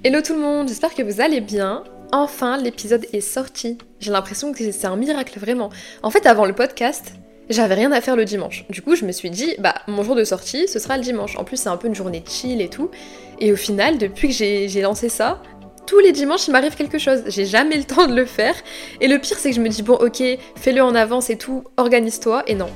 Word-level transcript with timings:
Hello 0.00 0.20
tout 0.20 0.32
le 0.32 0.40
monde, 0.40 0.66
j'espère 0.66 0.96
que 0.96 1.02
vous 1.02 1.20
allez 1.20 1.40
bien. 1.40 1.84
Enfin, 2.10 2.56
l'épisode 2.56 3.06
est 3.12 3.20
sorti. 3.20 3.78
J'ai 4.00 4.10
l'impression 4.10 4.52
que 4.52 4.72
c'est 4.72 4.86
un 4.86 4.96
miracle 4.96 5.38
vraiment. 5.38 5.70
En 6.02 6.10
fait, 6.10 6.26
avant 6.26 6.44
le 6.44 6.54
podcast, 6.54 7.12
j'avais 7.48 7.74
rien 7.74 7.92
à 7.92 8.00
faire 8.00 8.16
le 8.16 8.24
dimanche. 8.24 8.64
Du 8.68 8.82
coup, 8.82 8.96
je 8.96 9.04
me 9.04 9.12
suis 9.12 9.30
dit, 9.30 9.54
bah, 9.60 9.76
mon 9.86 10.02
jour 10.02 10.16
de 10.16 10.24
sortie, 10.24 10.66
ce 10.66 10.80
sera 10.80 10.96
le 10.96 11.04
dimanche. 11.04 11.36
En 11.36 11.44
plus, 11.44 11.56
c'est 11.56 11.68
un 11.68 11.76
peu 11.76 11.86
une 11.86 11.94
journée 11.94 12.24
chill 12.26 12.60
et 12.60 12.68
tout. 12.68 12.90
Et 13.38 13.52
au 13.52 13.56
final, 13.56 13.98
depuis 13.98 14.28
que 14.28 14.34
j'ai 14.34 14.80
lancé 14.80 15.08
ça, 15.08 15.40
tous 15.86 16.00
les 16.00 16.10
dimanches, 16.10 16.48
il 16.48 16.52
m'arrive 16.52 16.74
quelque 16.74 16.98
chose. 16.98 17.22
J'ai 17.28 17.46
jamais 17.46 17.76
le 17.76 17.84
temps 17.84 18.08
de 18.08 18.14
le 18.16 18.24
faire. 18.24 18.56
Et 19.00 19.06
le 19.06 19.20
pire, 19.20 19.38
c'est 19.38 19.50
que 19.50 19.56
je 19.56 19.60
me 19.60 19.68
dis, 19.68 19.82
bon, 19.82 19.94
ok, 19.94 20.20
fais-le 20.56 20.82
en 20.82 20.96
avance 20.96 21.30
et 21.30 21.36
tout, 21.38 21.62
organise-toi. 21.76 22.42
Et 22.48 22.56
non. 22.56 22.70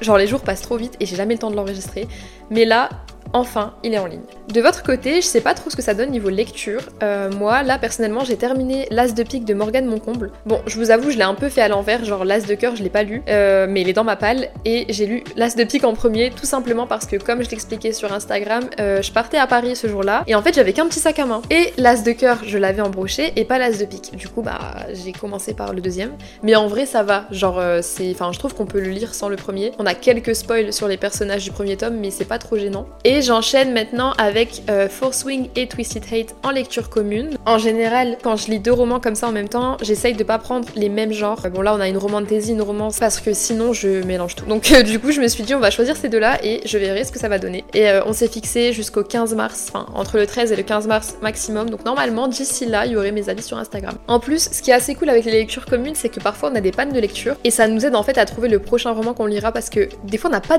Genre, 0.00 0.18
les 0.18 0.26
jours 0.26 0.40
passent 0.40 0.62
trop 0.62 0.76
vite 0.76 0.96
et 0.98 1.06
j'ai 1.06 1.14
jamais 1.16 1.34
le 1.34 1.38
temps 1.38 1.50
de 1.50 1.54
l'enregistrer. 1.54 2.08
Mais 2.52 2.66
là, 2.66 2.90
enfin, 3.32 3.72
il 3.82 3.94
est 3.94 3.98
en 3.98 4.06
ligne. 4.06 4.20
De 4.52 4.60
votre 4.60 4.82
côté, 4.82 5.16
je 5.16 5.26
sais 5.26 5.40
pas 5.40 5.54
trop 5.54 5.70
ce 5.70 5.76
que 5.76 5.82
ça 5.82 5.94
donne 5.94 6.10
niveau 6.10 6.28
lecture. 6.28 6.82
Euh, 7.02 7.30
moi, 7.30 7.62
là, 7.62 7.78
personnellement, 7.78 8.24
j'ai 8.24 8.36
terminé 8.36 8.86
L'As 8.90 9.14
de 9.14 9.22
pique 9.22 9.44
de 9.44 9.54
Morgane 9.54 9.86
Moncomble. 9.86 10.30
Bon, 10.44 10.60
je 10.66 10.76
vous 10.76 10.90
avoue, 10.90 11.10
je 11.10 11.16
l'ai 11.16 11.22
un 11.22 11.34
peu 11.34 11.48
fait 11.48 11.62
à 11.62 11.68
l'envers, 11.68 12.04
genre 12.04 12.24
L'As 12.24 12.46
de 12.46 12.54
cœur, 12.54 12.76
je 12.76 12.82
l'ai 12.82 12.90
pas 12.90 13.02
lu, 13.02 13.22
euh, 13.28 13.66
mais 13.68 13.80
il 13.80 13.88
est 13.88 13.94
dans 13.94 14.04
ma 14.04 14.16
palle, 14.16 14.48
et 14.64 14.84
j'ai 14.90 15.06
lu 15.06 15.24
L'As 15.36 15.56
de 15.56 15.64
pique 15.64 15.84
en 15.84 15.94
premier, 15.94 16.30
tout 16.30 16.44
simplement 16.44 16.86
parce 16.86 17.06
que, 17.06 17.16
comme 17.16 17.42
je 17.42 17.48
l'expliquais 17.48 17.92
sur 17.92 18.12
Instagram, 18.12 18.64
euh, 18.80 19.00
je 19.00 19.10
partais 19.12 19.38
à 19.38 19.46
Paris 19.46 19.76
ce 19.76 19.86
jour-là, 19.86 20.24
et 20.26 20.34
en 20.34 20.42
fait, 20.42 20.54
j'avais 20.54 20.74
qu'un 20.74 20.86
petit 20.86 21.00
sac 21.00 21.18
à 21.18 21.24
main. 21.24 21.40
Et 21.50 21.72
L'As 21.78 22.02
de 22.02 22.12
cœur, 22.12 22.40
je 22.44 22.58
l'avais 22.58 22.82
embroché, 22.82 23.32
et 23.36 23.44
pas 23.44 23.58
L'As 23.58 23.78
de 23.78 23.86
pique. 23.86 24.14
Du 24.16 24.28
coup, 24.28 24.42
bah, 24.42 24.58
j'ai 24.92 25.12
commencé 25.12 25.54
par 25.54 25.72
le 25.72 25.80
deuxième. 25.80 26.12
Mais 26.42 26.56
en 26.56 26.66
vrai, 26.66 26.84
ça 26.84 27.02
va. 27.02 27.24
Genre, 27.30 27.62
c'est. 27.80 28.10
Enfin, 28.10 28.32
je 28.32 28.38
trouve 28.38 28.54
qu'on 28.54 28.66
peut 28.66 28.80
le 28.80 28.90
lire 28.90 29.14
sans 29.14 29.28
le 29.28 29.36
premier. 29.36 29.72
On 29.78 29.86
a 29.86 29.94
quelques 29.94 30.34
spoils 30.34 30.72
sur 30.72 30.88
les 30.88 30.96
personnages 30.98 31.44
du 31.44 31.50
premier 31.50 31.76
tome, 31.76 31.96
mais 31.96 32.10
c'est 32.10 32.24
pas 32.26 32.38
trop 32.42 32.56
gênant. 32.56 32.86
Et 33.04 33.22
j'enchaîne 33.22 33.72
maintenant 33.72 34.12
avec 34.18 34.62
euh, 34.68 34.88
Force 34.88 35.24
Wing 35.24 35.48
et 35.56 35.66
Twisted 35.66 36.04
Hate 36.12 36.34
en 36.42 36.50
lecture 36.50 36.90
commune. 36.90 37.36
En 37.46 37.58
général, 37.58 38.18
quand 38.22 38.36
je 38.36 38.50
lis 38.50 38.58
deux 38.58 38.72
romans 38.72 39.00
comme 39.00 39.14
ça 39.14 39.28
en 39.28 39.32
même 39.32 39.48
temps, 39.48 39.76
j'essaye 39.82 40.14
de 40.14 40.24
pas 40.24 40.38
prendre 40.38 40.68
les 40.76 40.88
mêmes 40.88 41.12
genres. 41.12 41.40
Bon 41.52 41.62
là, 41.62 41.74
on 41.74 41.80
a 41.80 41.88
une 41.88 41.98
romantésie, 41.98 42.52
une 42.52 42.62
romance, 42.62 42.98
parce 42.98 43.20
que 43.20 43.32
sinon 43.32 43.72
je 43.72 44.04
mélange 44.04 44.34
tout. 44.34 44.46
Donc 44.46 44.70
euh, 44.72 44.82
du 44.82 44.98
coup, 44.98 45.12
je 45.12 45.20
me 45.20 45.28
suis 45.28 45.42
dit, 45.42 45.54
on 45.54 45.60
va 45.60 45.70
choisir 45.70 45.96
ces 45.96 46.08
deux-là 46.08 46.38
et 46.44 46.60
je 46.64 46.78
verrai 46.78 47.04
ce 47.04 47.12
que 47.12 47.18
ça 47.18 47.28
va 47.28 47.38
donner. 47.38 47.64
Et 47.74 47.88
euh, 47.88 48.02
on 48.06 48.12
s'est 48.12 48.28
fixé 48.28 48.72
jusqu'au 48.72 49.02
15 49.02 49.34
mars, 49.34 49.66
enfin 49.68 49.86
entre 49.94 50.18
le 50.18 50.26
13 50.26 50.52
et 50.52 50.56
le 50.56 50.62
15 50.62 50.86
mars 50.86 51.16
maximum. 51.22 51.70
Donc 51.70 51.84
normalement, 51.84 52.28
d'ici 52.28 52.66
là, 52.66 52.86
il 52.86 52.92
y 52.92 52.96
aurait 52.96 53.12
mes 53.12 53.28
avis 53.28 53.42
sur 53.42 53.56
Instagram. 53.58 53.94
En 54.08 54.20
plus, 54.20 54.48
ce 54.50 54.62
qui 54.62 54.70
est 54.70 54.74
assez 54.74 54.94
cool 54.94 55.08
avec 55.08 55.24
les 55.24 55.32
lectures 55.32 55.66
communes, 55.66 55.94
c'est 55.94 56.08
que 56.08 56.20
parfois 56.20 56.50
on 56.52 56.54
a 56.56 56.60
des 56.60 56.72
pannes 56.72 56.92
de 56.92 57.00
lecture 57.00 57.36
et 57.44 57.50
ça 57.50 57.68
nous 57.68 57.86
aide 57.86 57.94
en 57.94 58.02
fait 58.02 58.18
à 58.18 58.24
trouver 58.24 58.48
le 58.48 58.58
prochain 58.58 58.92
roman 58.92 59.14
qu'on 59.14 59.26
lira 59.26 59.52
parce 59.52 59.70
que 59.70 59.88
des 60.04 60.18
fois 60.18 60.30
on 60.30 60.32
n'a 60.32 60.40
pas 60.40 60.58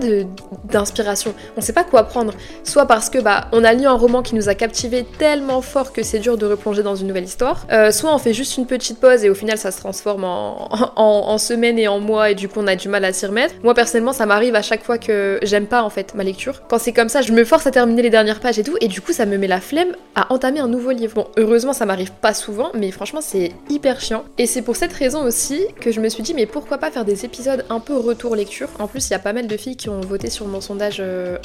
d'inspiration, 0.66 1.34
on 1.58 1.62
sait 1.64 1.74
pas 1.74 1.84
quoi 1.84 2.04
prendre. 2.04 2.34
Soit 2.64 2.86
parce 2.86 3.10
que 3.10 3.20
bah 3.20 3.48
on 3.52 3.64
a 3.64 3.74
lu 3.74 3.86
un 3.86 3.94
roman 3.94 4.22
qui 4.22 4.36
nous 4.36 4.50
a 4.50 4.56
captivé 4.56 5.06
tellement 5.18 5.62
fort 5.62 5.94
que 5.94 6.04
c'est 6.04 6.20
dur 6.20 6.38
de 6.38 6.46
replonger 6.46 6.84
dans 6.84 6.96
une 6.96 7.08
nouvelle 7.08 7.24
histoire, 7.24 7.66
euh, 7.72 7.92
soit 7.92 8.14
on 8.14 8.18
fait 8.18 8.34
juste 8.34 8.58
une 8.58 8.66
petite 8.66 9.00
pause 9.00 9.24
et 9.24 9.30
au 9.30 9.36
final 9.36 9.58
ça 9.58 9.72
se 9.72 9.80
transforme 9.80 10.24
en, 10.24 10.70
en, 10.96 11.38
semaines 11.38 11.80
et 11.80 11.88
en 11.88 12.00
mois 12.00 12.32
et 12.32 12.36
du 12.36 12.48
coup 12.48 12.60
on 12.60 12.68
a 12.68 12.76
du 12.76 12.90
mal 12.90 13.06
à 13.06 13.14
s'y 13.14 13.26
remettre. 13.26 13.56
Moi 13.64 13.74
personnellement 13.74 14.14
ça 14.14 14.26
m'arrive 14.26 14.56
à 14.56 14.62
chaque 14.62 14.84
fois 14.84 14.98
que 14.98 15.40
j'aime 15.44 15.66
pas 15.68 15.84
en 15.84 15.90
fait 15.90 16.14
ma 16.16 16.24
lecture. 16.24 16.62
Quand 16.68 16.78
c'est 16.78 16.94
comme 16.94 17.10
ça 17.10 17.22
je 17.22 17.32
me 17.32 17.44
force 17.44 17.66
à 17.68 17.72
terminer 17.72 18.02
les 18.02 18.10
dernières 18.10 18.40
pages 18.40 18.60
et 18.60 18.64
tout 18.64 18.78
et 18.82 18.88
du 18.88 19.02
coup 19.02 19.14
ça 19.14 19.26
me 19.26 19.38
met 19.38 19.48
la 19.48 19.62
flemme 19.62 19.96
à 20.16 20.32
entamer 20.34 20.60
un 20.60 20.68
nouveau 20.68 20.92
livre. 20.92 21.16
Bon 21.16 21.28
heureusement 21.38 21.74
ça 21.74 21.86
m'arrive 21.86 22.12
pas 22.12 22.34
souvent 22.34 22.70
mais 22.74 22.92
franchement 22.92 23.22
c'est 23.22 23.52
hyper 23.70 24.00
chiant. 24.00 24.24
Et 24.38 24.46
c'est 24.46 24.62
pour 24.62 24.76
cette 24.76 24.94
raison 24.94 25.24
aussi 25.24 25.66
que 25.80 25.92
je 25.92 26.00
me 26.00 26.10
suis 26.10 26.24
dit 26.24 26.34
mais 26.34 26.46
pourquoi 26.46 26.78
pas 26.78 26.92
faire 26.92 27.06
des 27.06 27.26
épisodes 27.26 27.66
un 27.70 27.80
peu 27.80 27.98
retour 27.98 28.36
lecture? 28.36 28.70
En 28.80 28.88
plus 28.88 29.08
il 29.08 29.12
y 29.12 29.16
a 29.16 29.20
pas 29.20 29.34
mal 29.34 29.48
de 29.48 29.58
filles 29.58 29.78
qui 29.78 29.90
ont 29.90 30.02
voté 30.02 30.30
sur 30.30 30.48
mon 30.48 30.62
sondage 30.62 30.98
euh, 31.00 31.38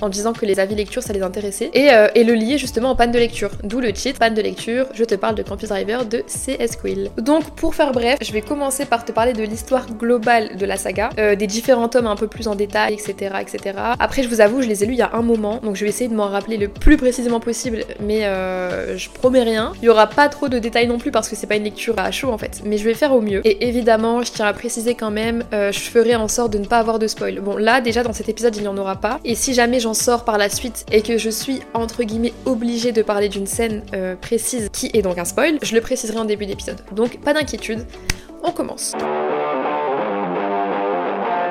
en 0.00 0.08
disant 0.08 0.32
que 0.32 0.46
les 0.46 0.60
avis 0.60 0.74
lecture 0.74 1.02
ça 1.02 1.12
les 1.12 1.22
intéressé 1.22 1.70
euh, 1.74 2.08
et, 2.14 2.24
le 2.24 2.34
lier 2.34 2.58
justement 2.58 2.90
en 2.90 2.96
panne 2.96 3.12
de 3.12 3.18
lecture. 3.18 3.50
D'où 3.62 3.80
le 3.80 3.92
titre, 3.92 4.18
panne 4.18 4.34
de 4.34 4.42
lecture, 4.42 4.86
je 4.94 5.04
te 5.04 5.14
parle 5.14 5.34
de 5.34 5.42
Campus 5.42 5.68
Driver 5.68 6.04
de 6.04 6.18
CS 6.26 6.76
Quill. 6.80 7.10
Donc 7.18 7.54
pour 7.56 7.74
faire 7.74 7.92
bref, 7.92 8.18
je 8.20 8.32
vais 8.32 8.40
commencer 8.40 8.84
par 8.84 9.04
te 9.04 9.12
parler 9.12 9.32
de 9.32 9.42
l'histoire 9.42 9.86
globale 9.86 10.56
de 10.56 10.66
la 10.66 10.76
saga, 10.76 11.10
euh, 11.18 11.36
des 11.36 11.46
différents 11.46 11.88
tomes 11.88 12.06
un 12.06 12.16
peu 12.16 12.26
plus 12.26 12.48
en 12.48 12.54
détail, 12.54 12.94
etc., 12.94 13.36
etc. 13.40 13.78
Après, 13.98 14.22
je 14.22 14.28
vous 14.28 14.40
avoue, 14.40 14.62
je 14.62 14.68
les 14.68 14.82
ai 14.82 14.86
lus 14.86 14.94
il 14.94 14.98
y 14.98 15.02
a 15.02 15.10
un 15.14 15.22
moment, 15.22 15.60
donc 15.62 15.76
je 15.76 15.84
vais 15.84 15.90
essayer 15.90 16.08
de 16.08 16.14
m'en 16.14 16.28
rappeler 16.28 16.56
le 16.56 16.68
plus 16.68 16.96
précisément 16.96 17.40
possible, 17.40 17.84
mais 18.00 18.24
euh, 18.24 18.96
je 18.96 19.08
promets 19.10 19.42
rien. 19.42 19.72
Il 19.82 19.86
y 19.86 19.88
aura 19.88 20.06
pas 20.06 20.28
trop 20.28 20.48
de 20.48 20.58
détails 20.58 20.86
non 20.86 20.98
plus 20.98 21.10
parce 21.10 21.28
que 21.28 21.36
c'est 21.36 21.46
pas 21.46 21.56
une 21.56 21.64
lecture 21.64 21.94
à 21.98 22.10
chaud 22.10 22.30
en 22.30 22.38
fait, 22.38 22.62
mais 22.64 22.78
je 22.78 22.84
vais 22.84 22.94
faire 22.94 23.12
au 23.12 23.20
mieux. 23.20 23.40
Et 23.44 23.68
évidemment, 23.68 24.22
je 24.22 24.32
tiens 24.32 24.46
à 24.46 24.52
préciser 24.52 24.94
quand 24.94 25.10
même, 25.10 25.44
je 25.52 25.78
ferai 25.78 26.16
en 26.16 26.28
sorte 26.28 26.52
de 26.52 26.58
ne 26.58 26.66
pas 26.66 26.78
avoir 26.78 26.98
de 26.98 27.06
spoil. 27.06 27.40
Bon, 27.40 27.56
là 27.56 27.80
déjà 27.80 28.02
dans 28.02 28.12
cet 28.12 28.28
épisode, 28.28 28.56
il 28.56 28.62
n'y 28.62 28.68
en 28.68 28.76
aura 28.76 28.96
pas, 28.96 29.20
et 29.24 29.34
si 29.34 29.45
jamais 29.54 29.80
j'en 29.80 29.94
sors 29.94 30.24
par 30.24 30.38
la 30.38 30.48
suite 30.48 30.84
et 30.90 31.02
que 31.02 31.18
je 31.18 31.30
suis 31.30 31.60
entre 31.74 32.02
guillemets 32.02 32.34
obligé 32.44 32.92
de 32.92 33.02
parler 33.02 33.28
d'une 33.28 33.46
scène 33.46 33.82
euh, 33.94 34.16
précise 34.16 34.68
qui 34.72 34.90
est 34.92 35.02
donc 35.02 35.18
un 35.18 35.24
spoil, 35.24 35.58
je 35.62 35.74
le 35.74 35.80
préciserai 35.80 36.18
en 36.18 36.24
début 36.24 36.46
d'épisode. 36.46 36.80
Donc 36.92 37.20
pas 37.20 37.32
d'inquiétude, 37.32 37.86
on 38.42 38.52
commence. 38.52 38.94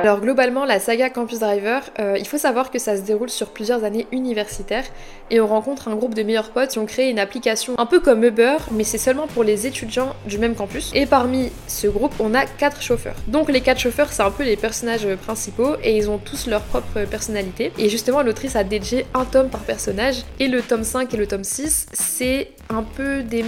Alors 0.06 0.20
globalement, 0.20 0.66
la 0.66 0.80
saga 0.80 1.10
Campus 1.10 1.40
Driver, 1.40 1.82
euh, 1.98 2.16
il 2.20 2.28
faut 2.28 2.38
savoir 2.38 2.70
que 2.70 2.78
ça 2.78 2.96
se 2.96 3.02
déroule 3.02 3.32
sur 3.32 3.48
plusieurs 3.48 3.84
années 3.84 4.06
universitaires 4.12 4.86
et 5.32 5.42
on 5.42 5.48
rencontre 5.48 5.88
un 5.88 5.96
groupe 5.96 6.14
de 6.14 6.22
meilleurs 6.22 6.52
potes 6.52 6.70
qui 6.70 6.78
ont 6.78 6.86
créé 6.86 7.10
une 7.10 7.18
application 7.18 7.74
un 7.80 7.88
peu 7.88 8.00
comme 8.00 8.24
Uber, 8.24 8.58
mais 8.72 8.84
c'est 8.84 9.00
seulement 9.00 9.26
pour 9.26 9.44
les 9.44 9.66
étudiants 9.66 10.16
du 10.28 10.38
même 10.38 10.54
campus. 10.54 10.92
Et 10.94 11.08
parmi 11.08 11.52
ce 11.68 11.88
groupe, 11.88 12.14
on 12.20 12.36
a 12.36 12.46
quatre 12.46 12.84
chauffeurs. 12.84 13.16
Donc 13.26 13.52
les 13.52 13.62
quatre 13.62 13.80
chauffeurs, 13.80 14.14
c'est 14.14 14.22
un 14.22 14.30
peu 14.30 14.44
les 14.44 14.58
personnages 14.58 15.08
principaux 15.24 15.74
et 15.82 15.98
ils 15.98 16.08
ont 16.08 16.20
tous 16.20 16.46
leur 16.46 16.62
propre 16.62 17.06
personnalité. 17.10 17.72
Et 17.80 17.90
justement, 17.90 18.22
l'autrice 18.22 18.56
a 18.56 18.64
dédié 18.64 19.08
un 19.16 19.26
tome 19.26 19.50
par 19.50 19.62
personnage 19.62 20.18
et 20.40 20.50
le 20.50 20.62
tome 20.62 20.84
5 20.84 21.12
et 21.16 21.18
le 21.18 21.26
tome 21.26 21.44
6, 21.44 21.88
c'est 21.94 22.52
un 22.70 22.84
peu 22.84 23.24
des 23.24 23.44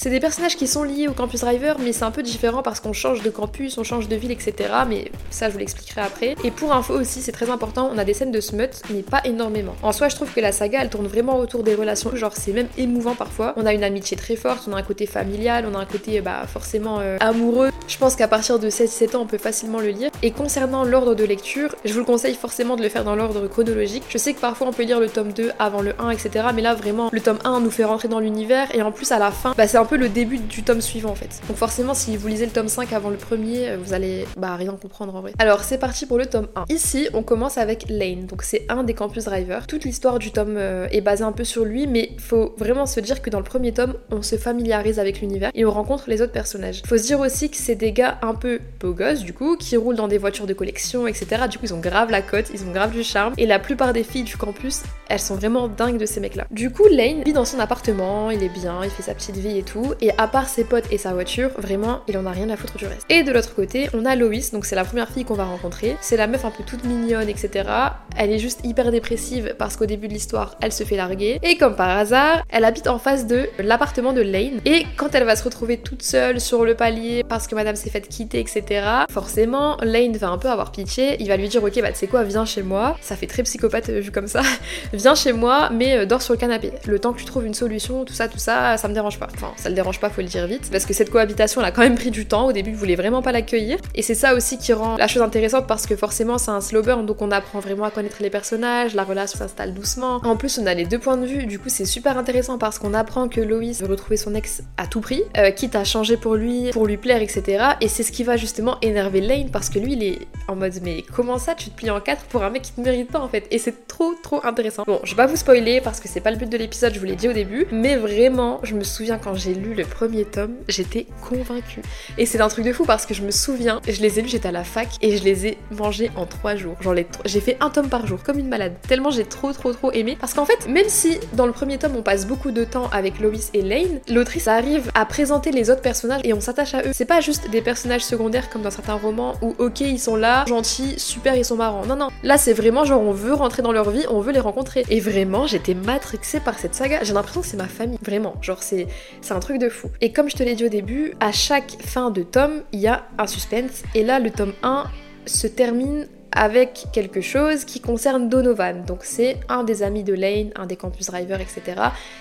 c'est 0.00 0.08
des 0.08 0.18
personnages 0.18 0.56
qui 0.56 0.66
sont 0.66 0.82
liés 0.82 1.08
au 1.08 1.12
campus 1.12 1.40
driver, 1.42 1.76
mais 1.78 1.92
c'est 1.92 2.04
un 2.04 2.10
peu 2.10 2.22
différent 2.22 2.62
parce 2.62 2.80
qu'on 2.80 2.94
change 2.94 3.22
de 3.22 3.28
campus, 3.28 3.76
on 3.76 3.84
change 3.84 4.08
de 4.08 4.16
ville, 4.16 4.30
etc. 4.30 4.54
Mais 4.88 5.12
ça, 5.28 5.48
je 5.48 5.52
vous 5.52 5.58
l'expliquerai 5.58 6.00
après. 6.00 6.36
Et 6.42 6.50
pour 6.50 6.72
info 6.72 6.94
aussi, 6.98 7.20
c'est 7.20 7.32
très 7.32 7.50
important, 7.50 7.90
on 7.92 7.98
a 7.98 8.04
des 8.04 8.14
scènes 8.14 8.32
de 8.32 8.40
smut, 8.40 8.70
mais 8.88 9.02
pas 9.02 9.20
énormément. 9.26 9.76
En 9.82 9.92
soi, 9.92 10.08
je 10.08 10.16
trouve 10.16 10.32
que 10.32 10.40
la 10.40 10.52
saga, 10.52 10.78
elle 10.80 10.88
tourne 10.88 11.06
vraiment 11.06 11.38
autour 11.38 11.64
des 11.64 11.74
relations. 11.74 12.16
Genre, 12.16 12.32
c'est 12.34 12.52
même 12.52 12.68
émouvant 12.78 13.14
parfois. 13.14 13.52
On 13.58 13.66
a 13.66 13.74
une 13.74 13.84
amitié 13.84 14.16
très 14.16 14.36
forte, 14.36 14.66
on 14.66 14.72
a 14.72 14.78
un 14.78 14.82
côté 14.82 15.04
familial, 15.04 15.66
on 15.70 15.74
a 15.74 15.78
un 15.78 15.84
côté, 15.84 16.18
bah, 16.22 16.46
forcément 16.46 17.00
euh, 17.00 17.18
amoureux. 17.20 17.68
Je 17.86 17.98
pense 17.98 18.16
qu'à 18.16 18.26
partir 18.26 18.58
de 18.58 18.70
16-17 18.70 19.16
ans, 19.16 19.20
on 19.20 19.26
peut 19.26 19.36
facilement 19.36 19.80
le 19.80 19.88
lire. 19.88 20.10
Et 20.22 20.30
concernant 20.30 20.82
l'ordre 20.82 21.14
de 21.14 21.24
lecture, 21.24 21.74
je 21.84 21.92
vous 21.92 21.98
le 21.98 22.06
conseille 22.06 22.36
forcément 22.36 22.76
de 22.76 22.82
le 22.82 22.88
faire 22.88 23.04
dans 23.04 23.16
l'ordre 23.16 23.46
chronologique. 23.48 24.04
Je 24.08 24.16
sais 24.16 24.32
que 24.32 24.40
parfois 24.40 24.68
on 24.68 24.72
peut 24.72 24.84
lire 24.84 24.98
le 24.98 25.10
tome 25.10 25.34
2 25.34 25.50
avant 25.58 25.82
le 25.82 25.92
1, 25.98 26.08
etc. 26.08 26.46
Mais 26.54 26.62
là, 26.62 26.74
vraiment, 26.74 27.10
le 27.12 27.20
tome 27.20 27.38
1 27.44 27.60
nous 27.60 27.70
fait 27.70 27.84
rentrer 27.84 28.08
dans 28.10 28.20
l'univers. 28.20 28.74
Et 28.74 28.82
en 28.82 28.92
plus, 28.92 29.12
à 29.12 29.18
la 29.18 29.30
fin, 29.30 29.54
bah, 29.56 29.66
c'est 29.66 29.78
un 29.78 29.86
le 29.96 30.08
début 30.08 30.38
du 30.38 30.62
tome 30.62 30.80
suivant 30.80 31.10
en 31.10 31.14
fait. 31.14 31.40
Donc 31.48 31.56
forcément 31.56 31.94
si 31.94 32.16
vous 32.16 32.28
lisez 32.28 32.46
le 32.46 32.52
tome 32.52 32.68
5 32.68 32.92
avant 32.92 33.10
le 33.10 33.16
premier, 33.16 33.70
euh, 33.70 33.76
vous 33.82 33.92
allez 33.92 34.26
bah 34.36 34.56
rien 34.56 34.72
comprendre 34.72 35.14
en 35.14 35.20
vrai. 35.20 35.32
Alors 35.38 35.64
c'est 35.64 35.78
parti 35.78 36.06
pour 36.06 36.18
le 36.18 36.26
tome 36.26 36.48
1. 36.56 36.64
Ici 36.68 37.08
on 37.12 37.22
commence 37.22 37.58
avec 37.58 37.86
Lane, 37.88 38.26
donc 38.26 38.42
c'est 38.42 38.64
un 38.68 38.84
des 38.84 38.94
campus 38.94 39.24
drivers. 39.24 39.66
Toute 39.66 39.84
l'histoire 39.84 40.18
du 40.18 40.30
tome 40.30 40.56
euh, 40.56 40.86
est 40.90 41.00
basée 41.00 41.24
un 41.24 41.32
peu 41.32 41.44
sur 41.44 41.64
lui, 41.64 41.86
mais 41.86 42.10
faut 42.18 42.54
vraiment 42.58 42.86
se 42.86 43.00
dire 43.00 43.22
que 43.22 43.30
dans 43.30 43.38
le 43.38 43.44
premier 43.44 43.72
tome, 43.72 43.94
on 44.10 44.22
se 44.22 44.36
familiarise 44.36 44.98
avec 44.98 45.20
l'univers 45.20 45.50
et 45.54 45.64
on 45.64 45.70
rencontre 45.70 46.04
les 46.08 46.22
autres 46.22 46.32
personnages. 46.32 46.82
Faut 46.86 46.98
se 46.98 47.04
dire 47.04 47.20
aussi 47.20 47.50
que 47.50 47.56
c'est 47.56 47.74
des 47.74 47.92
gars 47.92 48.18
un 48.22 48.34
peu 48.34 48.60
beaux 48.80 48.94
gosses 48.94 49.20
du 49.20 49.32
coup, 49.32 49.56
qui 49.56 49.76
roulent 49.76 49.96
dans 49.96 50.08
des 50.08 50.18
voitures 50.18 50.46
de 50.46 50.54
collection, 50.54 51.06
etc. 51.06 51.42
Du 51.50 51.58
coup 51.58 51.66
ils 51.66 51.74
ont 51.74 51.80
grave 51.80 52.10
la 52.10 52.22
cote, 52.22 52.46
ils 52.54 52.64
ont 52.64 52.72
grave 52.72 52.92
du 52.92 53.02
charme 53.02 53.34
et 53.38 53.46
la 53.46 53.58
plupart 53.58 53.92
des 53.92 54.04
filles 54.04 54.24
du 54.24 54.36
campus, 54.36 54.82
elles 55.08 55.20
sont 55.20 55.34
vraiment 55.34 55.68
dingues 55.68 55.98
de 55.98 56.06
ces 56.06 56.20
mecs 56.20 56.36
là. 56.36 56.46
Du 56.50 56.70
coup 56.70 56.86
Lane 56.90 57.22
vit 57.24 57.32
dans 57.32 57.44
son 57.44 57.58
appartement, 57.58 57.99
il 58.32 58.42
est 58.42 58.48
bien, 58.48 58.80
il 58.84 58.90
fait 58.90 59.02
sa 59.02 59.14
petite 59.14 59.36
vie 59.36 59.58
et 59.58 59.62
tout, 59.62 59.94
et 60.00 60.10
à 60.16 60.26
part 60.26 60.48
ses 60.48 60.64
potes 60.64 60.84
et 60.90 60.98
sa 60.98 61.12
voiture, 61.12 61.50
vraiment, 61.58 62.00
il 62.08 62.16
en 62.16 62.26
a 62.26 62.30
rien 62.30 62.48
à 62.50 62.56
foutre 62.56 62.76
du 62.76 62.86
reste. 62.86 63.04
Et 63.08 63.22
de 63.22 63.32
l'autre 63.32 63.54
côté, 63.54 63.88
on 63.94 64.06
a 64.06 64.16
Loïs, 64.16 64.52
donc 64.52 64.64
c'est 64.64 64.76
la 64.76 64.84
première 64.84 65.08
fille 65.10 65.24
qu'on 65.24 65.34
va 65.34 65.44
rencontrer. 65.44 65.96
C'est 66.00 66.16
la 66.16 66.26
meuf 66.26 66.44
un 66.44 66.50
peu 66.50 66.62
toute 66.64 66.84
mignonne, 66.84 67.28
etc. 67.28 67.68
Elle 68.16 68.30
est 68.32 68.38
juste 68.38 68.60
hyper 68.64 68.90
dépressive 68.90 69.54
parce 69.58 69.76
qu'au 69.76 69.86
début 69.86 70.08
de 70.08 70.14
l'histoire, 70.14 70.56
elle 70.60 70.72
se 70.72 70.84
fait 70.84 70.96
larguer. 70.96 71.38
Et 71.42 71.56
comme 71.56 71.76
par 71.76 71.90
hasard, 71.90 72.42
elle 72.48 72.64
habite 72.64 72.88
en 72.88 72.98
face 72.98 73.26
de 73.26 73.48
l'appartement 73.58 74.12
de 74.12 74.22
Lane. 74.22 74.60
Et 74.64 74.86
quand 74.96 75.14
elle 75.14 75.24
va 75.24 75.36
se 75.36 75.44
retrouver 75.44 75.78
toute 75.78 76.02
seule 76.02 76.40
sur 76.40 76.64
le 76.64 76.74
palier 76.74 77.24
parce 77.24 77.46
que 77.46 77.54
madame 77.54 77.76
s'est 77.76 77.90
faite 77.90 78.08
quitter, 78.08 78.40
etc., 78.40 78.86
forcément, 79.10 79.76
Lane 79.82 80.16
va 80.16 80.28
un 80.28 80.38
peu 80.38 80.48
avoir 80.48 80.72
pitié. 80.72 81.16
Il 81.20 81.28
va 81.28 81.36
lui 81.36 81.48
dire, 81.48 81.62
ok, 81.62 81.80
bah 81.80 81.92
tu 81.92 81.98
sais 81.98 82.06
quoi, 82.06 82.24
viens 82.24 82.44
chez 82.44 82.62
moi. 82.62 82.96
Ça 83.00 83.16
fait 83.16 83.26
très 83.26 83.42
psychopathe 83.42 83.88
euh, 83.90 84.00
vu 84.00 84.10
comme 84.10 84.26
ça. 84.26 84.42
viens 84.92 85.14
chez 85.14 85.32
moi, 85.32 85.70
mais 85.72 85.98
euh, 85.98 86.06
dors 86.06 86.22
sur 86.22 86.34
le 86.34 86.38
canapé. 86.38 86.72
Le 86.86 86.98
temps 86.98 87.12
que 87.12 87.18
tu 87.18 87.24
trouves 87.24 87.46
une 87.46 87.54
solution, 87.54 87.89
tout 88.04 88.14
ça, 88.14 88.28
tout 88.28 88.38
ça, 88.38 88.76
ça 88.76 88.88
me 88.88 88.94
dérange 88.94 89.18
pas. 89.18 89.28
Enfin, 89.34 89.52
ça 89.56 89.68
le 89.68 89.74
dérange 89.74 90.00
pas, 90.00 90.10
faut 90.10 90.22
le 90.22 90.28
dire 90.28 90.46
vite. 90.46 90.70
Parce 90.70 90.86
que 90.86 90.94
cette 90.94 91.10
cohabitation, 91.10 91.60
elle 91.60 91.66
a 91.66 91.72
quand 91.72 91.82
même 91.82 91.96
pris 91.96 92.10
du 92.10 92.26
temps. 92.26 92.46
Au 92.46 92.52
début, 92.52 92.70
il 92.70 92.76
voulait 92.76 92.96
vraiment 92.96 93.22
pas 93.22 93.32
l'accueillir. 93.32 93.78
Et 93.94 94.02
c'est 94.02 94.14
ça 94.14 94.34
aussi 94.34 94.58
qui 94.58 94.72
rend 94.72 94.96
la 94.96 95.08
chose 95.08 95.22
intéressante 95.22 95.66
parce 95.66 95.86
que 95.86 95.96
forcément 95.96 96.38
c'est 96.38 96.50
un 96.50 96.60
slow 96.60 96.82
burn, 96.82 97.06
donc 97.06 97.22
on 97.22 97.30
apprend 97.30 97.60
vraiment 97.60 97.84
à 97.84 97.90
connaître 97.90 98.16
les 98.20 98.30
personnages, 98.30 98.94
la 98.94 99.04
relation 99.04 99.38
s'installe 99.38 99.74
doucement. 99.74 100.20
En 100.24 100.36
plus, 100.36 100.58
on 100.58 100.66
a 100.66 100.74
les 100.74 100.84
deux 100.84 100.98
points 100.98 101.16
de 101.16 101.26
vue, 101.26 101.46
du 101.46 101.58
coup 101.58 101.68
c'est 101.68 101.84
super 101.84 102.16
intéressant 102.18 102.58
parce 102.58 102.78
qu'on 102.78 102.94
apprend 102.94 103.28
que 103.28 103.40
Loïs 103.40 103.80
veut 103.80 103.88
retrouver 103.88 104.16
son 104.16 104.34
ex 104.34 104.62
à 104.76 104.86
tout 104.86 105.00
prix, 105.00 105.22
euh, 105.36 105.50
quitte 105.50 105.76
à 105.76 105.84
changer 105.84 106.16
pour 106.16 106.34
lui, 106.34 106.70
pour 106.70 106.86
lui 106.86 106.96
plaire, 106.96 107.22
etc. 107.22 107.64
Et 107.80 107.88
c'est 107.88 108.02
ce 108.02 108.12
qui 108.12 108.24
va 108.24 108.36
justement 108.36 108.78
énerver 108.82 109.20
Lane 109.20 109.50
parce 109.50 109.68
que 109.68 109.78
lui 109.78 109.94
il 109.94 110.02
est 110.02 110.18
en 110.48 110.56
mode 110.56 110.74
mais 110.82 111.04
comment 111.14 111.38
ça 111.38 111.54
tu 111.54 111.70
te 111.70 111.76
plies 111.76 111.90
en 111.90 112.00
quatre 112.00 112.24
pour 112.24 112.42
un 112.42 112.50
mec 112.50 112.62
qui 112.62 112.72
te 112.72 112.80
mérite 112.80 113.10
pas 113.10 113.18
en 113.20 113.28
fait 113.28 113.46
Et 113.50 113.58
c'est 113.58 113.86
trop 113.86 114.14
trop 114.22 114.40
intéressant. 114.44 114.84
Bon, 114.86 115.00
je 115.04 115.10
vais 115.10 115.16
pas 115.16 115.26
vous 115.26 115.36
spoiler 115.36 115.80
parce 115.80 116.00
que 116.00 116.08
c'est 116.08 116.20
pas 116.20 116.30
le 116.30 116.36
but 116.36 116.48
de 116.48 116.56
l'épisode, 116.56 116.94
je 116.94 116.98
vous 117.00 117.06
l'ai 117.06 117.16
dit 117.16 117.28
au 117.28 117.32
début, 117.32 117.66
mais 117.80 117.96
vraiment, 117.96 118.60
je 118.62 118.74
me 118.74 118.84
souviens 118.84 119.16
quand 119.16 119.34
j'ai 119.34 119.54
lu 119.54 119.74
le 119.74 119.84
premier 119.84 120.26
tome, 120.26 120.54
j'étais 120.68 121.06
convaincue. 121.26 121.80
Et 122.18 122.26
c'est 122.26 122.40
un 122.40 122.48
truc 122.48 122.66
de 122.66 122.74
fou 122.74 122.84
parce 122.84 123.06
que 123.06 123.14
je 123.14 123.22
me 123.22 123.30
souviens, 123.30 123.80
je 123.88 124.02
les 124.02 124.18
ai 124.18 124.22
lus, 124.22 124.28
j'étais 124.28 124.48
à 124.48 124.52
la 124.52 124.64
fac 124.64 124.88
et 125.00 125.16
je 125.16 125.24
les 125.24 125.46
ai 125.46 125.58
mangés 125.70 126.10
en 126.14 126.26
trois 126.26 126.56
jours. 126.56 126.76
Genre 126.82 126.94
j'ai 127.24 127.40
fait 127.40 127.56
un 127.60 127.70
tome 127.70 127.88
par 127.88 128.06
jour, 128.06 128.22
comme 128.22 128.38
une 128.38 128.48
malade. 128.48 128.74
Tellement 128.86 129.10
j'ai 129.10 129.24
trop 129.24 129.54
trop 129.54 129.72
trop 129.72 129.92
aimé. 129.92 130.18
Parce 130.20 130.34
qu'en 130.34 130.44
fait, 130.44 130.68
même 130.68 130.88
si 130.88 131.18
dans 131.32 131.46
le 131.46 131.52
premier 131.52 131.78
tome 131.78 131.96
on 131.96 132.02
passe 132.02 132.26
beaucoup 132.26 132.50
de 132.50 132.64
temps 132.64 132.88
avec 132.92 133.18
Lois 133.18 133.32
et 133.54 133.62
Lane, 133.62 134.00
l'autrice 134.10 134.46
arrive 134.46 134.90
à 134.94 135.06
présenter 135.06 135.50
les 135.50 135.70
autres 135.70 135.80
personnages 135.80 136.20
et 136.24 136.34
on 136.34 136.40
s'attache 136.40 136.74
à 136.74 136.82
eux. 136.82 136.90
C'est 136.92 137.06
pas 137.06 137.22
juste 137.22 137.48
des 137.50 137.62
personnages 137.62 138.04
secondaires 138.04 138.50
comme 138.50 138.60
dans 138.62 138.70
certains 138.70 138.94
romans 138.94 139.36
où 139.40 139.54
ok 139.58 139.80
ils 139.80 139.98
sont 139.98 140.16
là, 140.16 140.44
gentils, 140.46 140.98
super 140.98 141.34
ils 141.34 141.46
sont 141.46 141.56
marrants. 141.56 141.86
Non 141.86 141.96
non, 141.96 142.08
là 142.22 142.36
c'est 142.36 142.52
vraiment 142.52 142.84
genre 142.84 143.00
on 143.00 143.12
veut 143.12 143.32
rentrer 143.32 143.62
dans 143.62 143.72
leur 143.72 143.88
vie, 143.88 144.04
on 144.10 144.20
veut 144.20 144.32
les 144.32 144.40
rencontrer. 144.40 144.84
Et 144.90 145.00
vraiment 145.00 145.46
j'étais 145.46 145.74
matrixée 145.74 146.40
par 146.40 146.58
cette 146.58 146.74
saga. 146.74 146.98
J'ai 147.04 147.14
l'impression 147.14 147.40
que 147.40 147.46
c'est 147.46 147.56
ma 147.56 147.69
famille, 147.70 147.98
vraiment. 148.02 148.34
Genre 148.42 148.62
c'est 148.62 148.86
un 149.30 149.40
truc 149.40 149.58
de 149.58 149.68
fou. 149.68 149.88
Et 150.00 150.12
comme 150.12 150.28
je 150.28 150.36
te 150.36 150.42
l'ai 150.42 150.54
dit 150.54 150.64
au 150.64 150.68
début, 150.68 151.14
à 151.20 151.32
chaque 151.32 151.76
fin 151.80 152.10
de 152.10 152.22
tome, 152.22 152.62
il 152.72 152.80
y 152.80 152.86
a 152.86 153.06
un 153.18 153.26
suspense. 153.26 153.82
Et 153.94 154.04
là 154.04 154.18
le 154.18 154.30
tome 154.30 154.52
1 154.62 154.84
se 155.26 155.46
termine 155.46 156.08
avec 156.32 156.86
quelque 156.92 157.20
chose 157.20 157.64
qui 157.64 157.80
concerne 157.80 158.28
Donovan. 158.28 158.84
Donc 158.86 159.00
c'est 159.02 159.38
un 159.48 159.64
des 159.64 159.82
amis 159.82 160.04
de 160.04 160.14
Lane, 160.14 160.50
un 160.56 160.66
des 160.66 160.76
campus 160.76 161.06
drivers, 161.06 161.40
etc. 161.40 161.62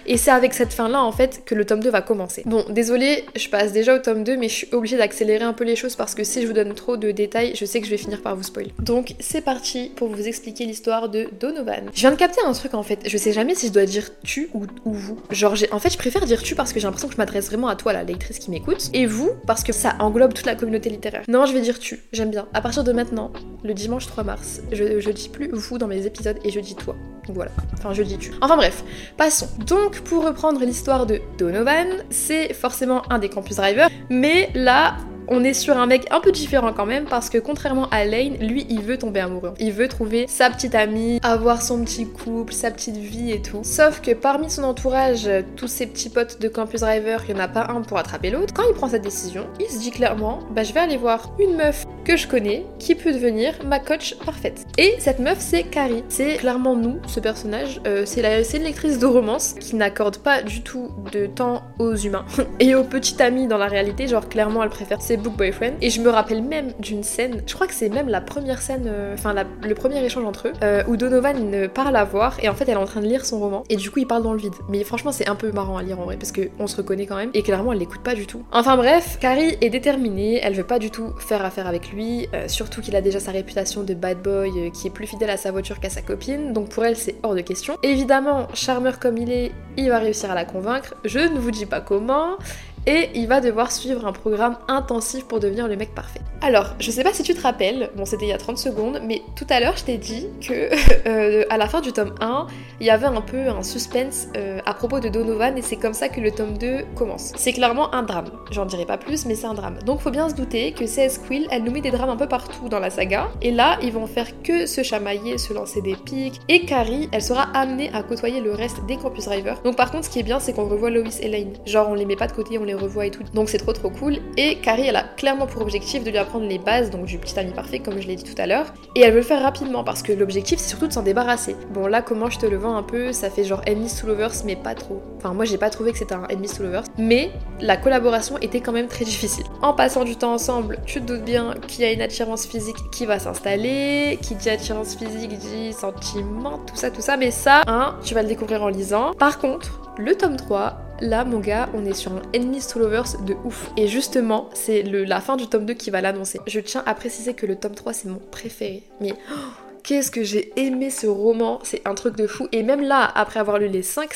Et 0.06 0.17
c'est 0.17 0.31
avec 0.31 0.53
cette 0.53 0.73
fin-là 0.73 1.01
en 1.01 1.11
fait 1.11 1.44
que 1.45 1.56
le 1.56 1.65
tome 1.65 1.81
2 1.81 1.89
va 1.89 2.01
commencer. 2.01 2.44
Bon, 2.45 2.65
désolé, 2.69 3.25
je 3.35 3.50
passe 3.50 3.71
déjà 3.71 3.95
au 3.95 4.00
tome 4.00 4.23
2, 4.23 4.38
mais 4.38 4.50
je 4.50 4.56
suis 4.56 4.67
obligée 4.71 4.97
d'accélérer 4.97 5.44
un 5.44 5.53
peu 5.53 5.63
les 5.63 5.75
choses 5.75 5.95
parce 5.95 6.15
que 6.15 6.23
si 6.23 6.41
je 6.41 6.47
vous 6.47 6.53
donne 6.53 6.73
trop 6.73 6.97
de 6.97 7.11
détails, 7.11 7.53
je 7.56 7.65
sais 7.65 7.79
que 7.79 7.85
je 7.85 7.91
vais 7.91 7.97
finir 7.97 8.21
par 8.21 8.35
vous 8.35 8.44
spoiler. 8.44 8.73
Donc 8.79 9.15
c'est 9.19 9.41
parti 9.41 9.91
pour 9.95 10.09
vous 10.09 10.27
expliquer 10.27 10.65
l'histoire 10.65 11.09
de 11.09 11.27
Donovan. 11.39 11.89
Je 11.94 12.00
viens 12.00 12.12
de 12.12 12.15
capter 12.15 12.41
un 12.45 12.53
truc 12.53 12.73
en 12.73 12.83
fait, 12.83 13.00
je 13.05 13.17
sais 13.17 13.33
jamais 13.33 13.55
si 13.55 13.67
je 13.67 13.73
dois 13.73 13.85
dire 13.85 14.09
tu 14.23 14.50
ou, 14.53 14.65
vous. 14.85 15.19
Genre 15.29 15.55
en 15.71 15.79
fait 15.79 15.91
je 15.91 15.97
préfère 15.97 16.25
dire 16.25 16.41
tu 16.41 16.55
parce 16.55 16.73
que 16.73 16.79
j'ai 16.79 16.85
l'impression 16.85 17.07
que 17.07 17.13
je 17.13 17.17
m'adresse 17.17 17.47
vraiment 17.47 17.67
à 17.67 17.75
toi 17.75 17.94
la 17.94 18.03
lectrice 18.03 18.39
qui 18.39 18.51
m'écoute, 18.51 18.89
et 18.94 19.05
vous 19.05 19.31
parce 19.45 19.63
que 19.63 19.73
ça 19.73 19.95
englobe 20.00 20.33
toute 20.33 20.45
la 20.45 20.55
communauté 20.55 20.89
littéraire. 20.89 21.23
Non, 21.27 21.45
je 21.45 21.53
vais 21.53 21.62
dire 21.62 21.79
tu, 21.79 22.00
j'aime 22.12 22.31
bien. 22.31 22.47
À 22.53 22.62
partir 22.62 22.83
de 22.83 22.91
maintenant, 22.91 23.31
le 23.63 23.73
dimanche 23.73 23.99
3 24.07 24.24
mars. 24.24 24.62
Je, 24.72 25.10
dis 25.12 25.30
plus 25.30 25.50
vous 25.51 25.78
dans 25.78 25.88
mes 25.88 26.06
épisodes 26.06 26.38
et 26.44 26.51
je 26.51 26.60
dis 26.60 26.75
toi. 26.75 26.96
Voilà. 27.28 27.51
Enfin, 27.74 27.94
je 27.94 28.04
dis 28.04 28.18
tu. 28.18 28.31
Enfin 28.42 28.57
bref, 28.57 28.84
passons. 29.18 29.50
Donc, 29.66 30.00
pour 30.01 30.25
reprendre 30.25 30.60
l'histoire 30.62 31.06
de 31.06 31.22
Donovan, 31.38 31.88
c'est 32.10 32.54
forcément 32.54 33.04
un 33.12 33.19
des 33.19 33.30
campus 33.30 33.57
drivers, 33.57 33.90
mais 34.10 34.50
là, 34.56 34.98
on 35.30 35.44
est 35.44 35.54
sur 35.54 35.78
un 35.78 35.86
mec 35.86 36.07
un 36.12 36.19
peu 36.19 36.31
différent 36.31 36.74
quand 36.74 36.86
même 36.86 37.06
parce 37.06 37.30
que 37.30 37.38
contrairement 37.38 37.88
à 37.90 38.04
Lane, 38.04 38.36
lui 38.40 38.66
il 38.69 38.81
veut 38.81 38.98
tomber 38.98 39.19
amoureux. 39.19 39.54
Il 39.60 39.72
veut 39.72 39.88
trouver 39.88 40.25
sa 40.28 40.50
petite 40.50 40.75
amie, 40.75 41.19
avoir 41.22 41.62
son 41.62 41.84
petit 41.84 42.07
couple, 42.07 42.51
sa 42.51 42.72
petite 42.72 42.98
vie 42.98 43.31
et 43.31 43.42
tout. 43.42 43.62
Sauf 43.63 44.01
que 44.01 44.12
parmi 44.12 44.50
son 44.50 44.63
entourage, 44.63 45.30
tous 45.56 45.68
ses 45.68 45.86
petits 45.86 46.10
potes 46.10 46.42
de 46.42 46.48
Campus 46.48 46.81
Driver, 46.81 47.24
il 47.28 47.36
n'y 47.36 47.42
en 47.42 47.44
a 47.44 47.48
pas 47.48 47.68
un 47.69 47.81
pour 47.81 47.98
attraper 47.98 48.31
l'autre. 48.31 48.54
Quand 48.54 48.63
il 48.68 48.74
prend 48.74 48.90
cette 48.90 49.04
décision, 49.04 49.46
il 49.60 49.68
se 49.68 49.80
dit 49.80 49.92
clairement, 49.92 50.40
bah 50.51 50.63
je 50.63 50.74
vais 50.74 50.80
aller 50.80 50.98
voir 50.98 51.31
une 51.40 51.56
meuf 51.56 51.86
que 52.09 52.17
je 52.17 52.27
connais 52.27 52.65
qui 52.79 52.95
peut 52.95 53.13
devenir 53.13 53.53
ma 53.63 53.77
coach 53.77 54.15
parfaite. 54.25 54.65
Et 54.79 54.95
cette 54.97 55.19
meuf 55.19 55.38
c'est 55.39 55.61
Carrie. 55.61 56.03
C'est 56.09 56.38
clairement 56.38 56.75
nous, 56.75 56.97
ce 57.06 57.19
personnage. 57.19 57.79
Euh, 57.85 58.01
c'est 58.07 58.57
une 58.57 58.63
lectrice 58.63 58.97
de 58.97 59.06
romance 59.06 59.53
qui 59.59 59.75
n'accorde 59.75 60.17
pas 60.17 60.41
du 60.41 60.63
tout 60.63 60.89
de 61.13 61.27
temps 61.27 61.61
aux 61.77 61.95
humains 61.95 62.25
et 62.59 62.73
aux 62.73 62.83
petites 62.83 63.21
amies 63.21 63.45
dans 63.45 63.59
la 63.59 63.67
réalité. 63.67 64.07
Genre 64.07 64.27
clairement 64.27 64.63
elle 64.63 64.71
préfère 64.71 65.03
ses 65.03 65.17
book 65.17 65.33
boyfriend. 65.33 65.73
Et 65.81 65.91
je 65.91 66.01
me 66.01 66.09
rappelle 66.09 66.41
même 66.41 66.71
d'une 66.79 67.03
scène, 67.03 67.44
je 67.45 67.53
crois 67.53 67.67
que 67.67 67.75
c'est 67.75 67.89
même 67.89 68.09
la 68.09 68.21
première 68.21 68.63
scène, 68.63 68.88
euh, 68.88 69.13
enfin 69.13 69.35
le 69.62 69.75
premier 69.75 70.03
échange 70.03 70.25
entre 70.25 70.47
eux, 70.47 70.53
euh, 70.63 70.81
où 70.88 70.97
Donovan 70.97 71.67
parle 71.67 71.95
à 71.95 72.05
voir 72.05 72.39
et 72.41 72.50
en 72.50 72.55
fait 72.55 72.63
elle 72.63 72.73
est 72.73 72.77
en 72.77 72.85
train 72.85 73.01
de 73.01 73.07
lire 73.07 73.23
son 73.23 73.39
roman 73.39 73.63
et 73.69 73.75
du 73.75 73.91
coup 73.91 74.00
il 74.00 74.07
parle 74.07 74.23
dans 74.23 74.33
le 74.33 74.39
vide. 74.39 74.55
Mais 74.67 74.83
franchement 74.83 75.12
c'est 75.12 75.29
un 75.29 75.35
peu 75.35 75.51
marrant 75.51 75.77
à 75.77 75.83
lire 75.83 76.00
en 76.00 76.05
vrai 76.05 76.17
parce 76.17 76.31
qu'on 76.31 76.65
se 76.65 76.75
reconnaît 76.75 77.05
quand 77.05 77.17
même 77.17 77.29
et 77.35 77.44
clairement 77.44 77.71
elle 77.71 77.79
l'écoute 77.79 78.01
pas 78.01 78.15
du 78.15 78.25
tout. 78.25 78.41
Enfin 78.51 78.77
bref, 78.77 79.19
Carrie 79.21 79.59
est 79.62 79.69
déterminée, 79.69 80.39
elle 80.41 80.55
veut 80.55 80.63
pas 80.63 80.79
du 80.79 80.89
tout 80.89 81.13
faire 81.19 81.45
affaire 81.45 81.67
avec 81.67 81.91
lui, 81.91 81.99
euh, 82.34 82.48
surtout 82.48 82.81
qu'il 82.81 82.96
a 82.96 83.01
déjà 83.01 83.19
sa 83.19 83.31
réputation 83.31 83.84
de 83.84 83.94
bad 83.94 84.22
boy 84.22 84.72
qui 84.72 84.88
est 84.88 84.92
plus 84.92 85.07
fidèle 85.07 85.30
à 85.30 85.38
sa 85.38 85.51
voiture 85.51 85.80
qu'à 85.80 85.90
sa 85.90 86.01
copine, 86.01 86.54
donc 86.54 86.69
pour 86.69 86.86
elle 86.86 86.96
c'est 86.96 87.16
hors 87.24 87.36
de 87.36 87.42
question. 87.42 87.78
Évidemment, 87.84 88.48
charmeur 88.54 89.00
comme 89.00 89.18
il 89.18 89.31
est, 89.31 89.51
il 89.78 89.90
va 89.90 90.00
réussir 90.00 90.31
à 90.31 90.36
la 90.36 90.46
convaincre, 90.46 90.96
je 91.06 91.19
ne 91.19 91.38
vous 91.40 91.51
dis 91.51 91.66
pas 91.66 91.81
comment, 91.81 92.38
et 92.85 93.09
il 93.15 93.27
va 93.27 93.41
devoir 93.41 93.71
suivre 93.71 94.05
un 94.05 94.11
programme 94.11 94.57
intensif 94.67 95.25
pour 95.25 95.39
devenir 95.39 95.67
le 95.67 95.75
mec 95.75 95.93
parfait. 95.93 96.21
Alors, 96.41 96.75
je 96.79 96.89
sais 96.89 97.03
pas 97.03 97.13
si 97.13 97.23
tu 97.23 97.33
te 97.33 97.41
rappelles, 97.41 97.89
bon 97.95 98.05
c'était 98.05 98.25
il 98.25 98.29
y 98.29 98.33
a 98.33 98.37
30 98.37 98.57
secondes, 98.57 99.01
mais 99.03 99.21
tout 99.35 99.45
à 99.49 99.59
l'heure 99.59 99.75
je 99.75 99.83
t'ai 99.83 99.97
dit 99.97 100.27
que 100.41 100.69
euh, 101.07 101.43
à 101.49 101.57
la 101.57 101.67
fin 101.67 101.81
du 101.81 101.91
tome 101.91 102.15
1, 102.21 102.47
il 102.79 102.87
y 102.87 102.89
avait 102.89 103.07
un 103.07 103.21
peu 103.21 103.49
un 103.49 103.63
suspense 103.63 104.27
euh, 104.37 104.59
à 104.65 104.73
propos 104.73 104.99
de 104.99 105.09
Donovan 105.09 105.57
et 105.57 105.61
c'est 105.61 105.75
comme 105.75 105.93
ça 105.93 106.07
que 106.07 106.21
le 106.21 106.31
tome 106.31 106.57
2 106.57 106.85
commence. 106.95 107.33
C'est 107.35 107.53
clairement 107.53 107.93
un 107.93 108.03
drame, 108.03 108.31
j'en 108.51 108.65
dirai 108.65 108.85
pas 108.85 108.97
plus, 108.97 109.25
mais 109.25 109.35
c'est 109.35 109.47
un 109.47 109.53
drame. 109.53 109.79
Donc 109.85 109.99
faut 109.99 110.11
bien 110.11 110.29
se 110.29 110.35
douter 110.35 110.71
que 110.71 110.85
CS 110.85 111.17
Quill, 111.17 111.47
elle 111.51 111.63
nous 111.63 111.71
met 111.71 111.81
des 111.81 111.91
drames 111.91 112.09
un 112.09 112.15
peu 112.15 112.27
partout 112.27 112.69
dans 112.69 112.79
la 112.79 112.89
saga, 112.89 113.29
et 113.41 113.51
là 113.51 113.77
ils 113.81 113.91
vont 113.91 114.07
faire 114.07 114.41
que 114.41 114.65
se 114.65 114.81
chamailler, 114.83 115.37
se 115.37 115.53
lancer 115.53 115.81
des 115.81 115.95
pics, 115.95 116.39
et 116.47 116.65
Carrie, 116.65 117.09
elle 117.11 117.21
sera 117.21 117.43
amenée 117.53 117.91
à 117.93 118.03
côtoyer 118.03 118.39
le 118.39 118.53
reste 118.53 118.85
des 118.85 118.95
Campus 118.95 119.25
Drivers. 119.25 119.61
Donc 119.63 119.75
par 119.75 119.91
contre, 119.91 120.05
ce 120.05 120.09
qui 120.09 120.19
est 120.19 120.23
bien, 120.23 120.39
c'est 120.39 120.53
qu'on 120.53 120.69
revoit 120.69 120.89
Lois 120.89 121.03
et 121.21 121.27
Lane. 121.27 121.53
Genre 121.65 121.89
on 121.89 121.93
les 121.93 122.05
met 122.05 122.15
pas 122.15 122.27
de 122.27 122.33
côté, 122.33 122.57
on 122.57 122.69
les 122.69 122.75
revoit 122.75 123.06
et 123.06 123.12
tout. 123.12 123.24
Donc 123.33 123.50
c'est 123.50 123.57
trop 123.57 123.74
trop 123.74 123.89
cool. 123.89 124.18
Et 124.38 124.56
Carrie, 124.56 124.88
elle 124.88 124.95
a 124.95 125.04
clairement 125.04 125.48
pour 125.48 125.62
objectif 125.62 126.04
de 126.04 126.10
lui 126.10 126.18
apprendre 126.18 126.48
les 126.48 126.60
bases, 126.60 126.89
donc 126.89 127.06
du 127.06 127.18
petit 127.18 127.38
ami 127.39 127.51
parfait, 127.51 127.80
comme 127.80 128.00
je 128.00 128.07
l'ai 128.07 128.16
dit 128.16 128.24
tout 128.24 128.39
à 128.42 128.48
l'heure. 128.48 128.74
Et 128.95 129.01
elle 129.01 129.12
veut 129.12 129.19
le 129.19 129.25
faire 129.25 129.42
rapidement 129.42 129.83
parce 129.83 130.04
que 130.04 130.13
l'objectif, 130.13 130.60
c'est 130.60 130.69
surtout 130.69 130.88
de 130.88 130.94
s'en 130.94 131.04
débarrasser. 131.04 131.56
Bon, 131.74 131.88
là, 131.88 132.01
comment 132.01 132.30
je 132.30 132.39
te 132.39 132.45
le 132.45 132.57
vends 132.57 132.75
un 132.75 132.83
peu, 132.83 133.12
ça 133.12 133.30
fait 133.30 133.44
genre 133.44 133.62
Enemies 133.68 133.92
to 134.00 134.07
Lovers, 134.07 134.44
mais 134.45 134.56
pas 134.56 134.75
trop. 134.75 135.01
Enfin, 135.18 135.33
moi, 135.33 135.45
j'ai 135.45 135.57
pas 135.57 135.69
trouvé 135.69 135.92
que 135.92 135.98
c'était 135.98 136.16
un 136.16 136.25
Enemies 136.30 136.50
to 136.50 136.63
Lovers, 136.63 136.83
mais 136.98 137.31
la 137.60 137.77
collaboration 137.77 138.38
était 138.38 138.62
quand 138.62 138.72
même 138.72 138.88
très 138.88 139.06
difficile. 139.06 139.45
En 139.62 139.74
passant 139.74 140.04
du 140.04 140.15
temps 140.15 140.33
ensemble, 140.33 140.80
tu 140.86 141.01
te 141.01 141.06
doutes 141.06 141.24
bien 141.24 141.56
qu'il 141.68 141.81
y 141.81 141.86
a 141.86 141.92
une 141.92 142.01
attirance 142.01 142.45
physique 142.45 142.77
qui 142.92 143.06
va 143.06 143.19
s'installer. 143.19 144.18
Qui 144.22 144.36
dit 144.36 144.50
attirance 144.50 144.95
physique 144.95 145.38
dit 145.38 145.74
sentiment, 145.74 146.60
tout 146.65 146.75
ça, 146.75 146.92
tout 146.92 147.01
ça. 147.01 147.18
Mais 147.18 147.31
ça, 147.31 147.63
hein, 147.68 147.95
tu 148.04 148.13
vas 148.13 148.22
le 148.22 148.27
découvrir 148.27 148.63
en 148.63 148.69
lisant. 148.69 149.13
Par 149.13 149.39
contre, 149.39 149.81
le 149.98 150.15
tome 150.15 150.38
3, 150.38 150.77
là 151.01 151.25
mon 151.25 151.40
gars, 151.40 151.69
on 151.74 151.86
est 151.86 151.94
sur 151.94 152.13
un 152.13 152.22
Enemies 152.36 152.68
to 152.72 152.80
Lovers 152.80 153.22
de 153.25 153.36
ouf. 153.44 153.72
Et 153.78 153.88
justement, 153.88 154.50
c'est 154.54 154.84
la 154.84 155.22
fin 155.22 155.38
du 155.38 155.48
tome 155.48 155.66
2 155.66 155.74
qui 155.74 155.90
va 155.90 156.01
l'annoncer. 156.01 156.40
Je 156.48 156.60
tiens 156.60 156.84
à 156.86 156.94
préciser 156.94 157.34
que 157.34 157.46
le 157.46 157.56
tome 157.56 157.75
3 157.75 157.94
c'est 157.94 158.10
mon 158.10 158.19
préféré. 158.31 158.84
Mais 159.01 159.13
oh, 159.31 159.36
qu'est-ce 159.84 160.12
que 160.12 160.24
j'ai 160.24 160.51
aimé 160.60 160.90
ce 160.90 161.07
roman, 161.07 161.60
c'est 161.63 161.81
un 161.88 161.96
truc 161.96 162.16
de 162.16 162.28
fou. 162.28 162.48
Et 162.51 162.63
même 162.63 162.81
là, 162.81 163.12
après 163.16 163.40
avoir 163.40 163.60
lu 163.60 163.68
les 163.68 163.84
5, 163.84 164.13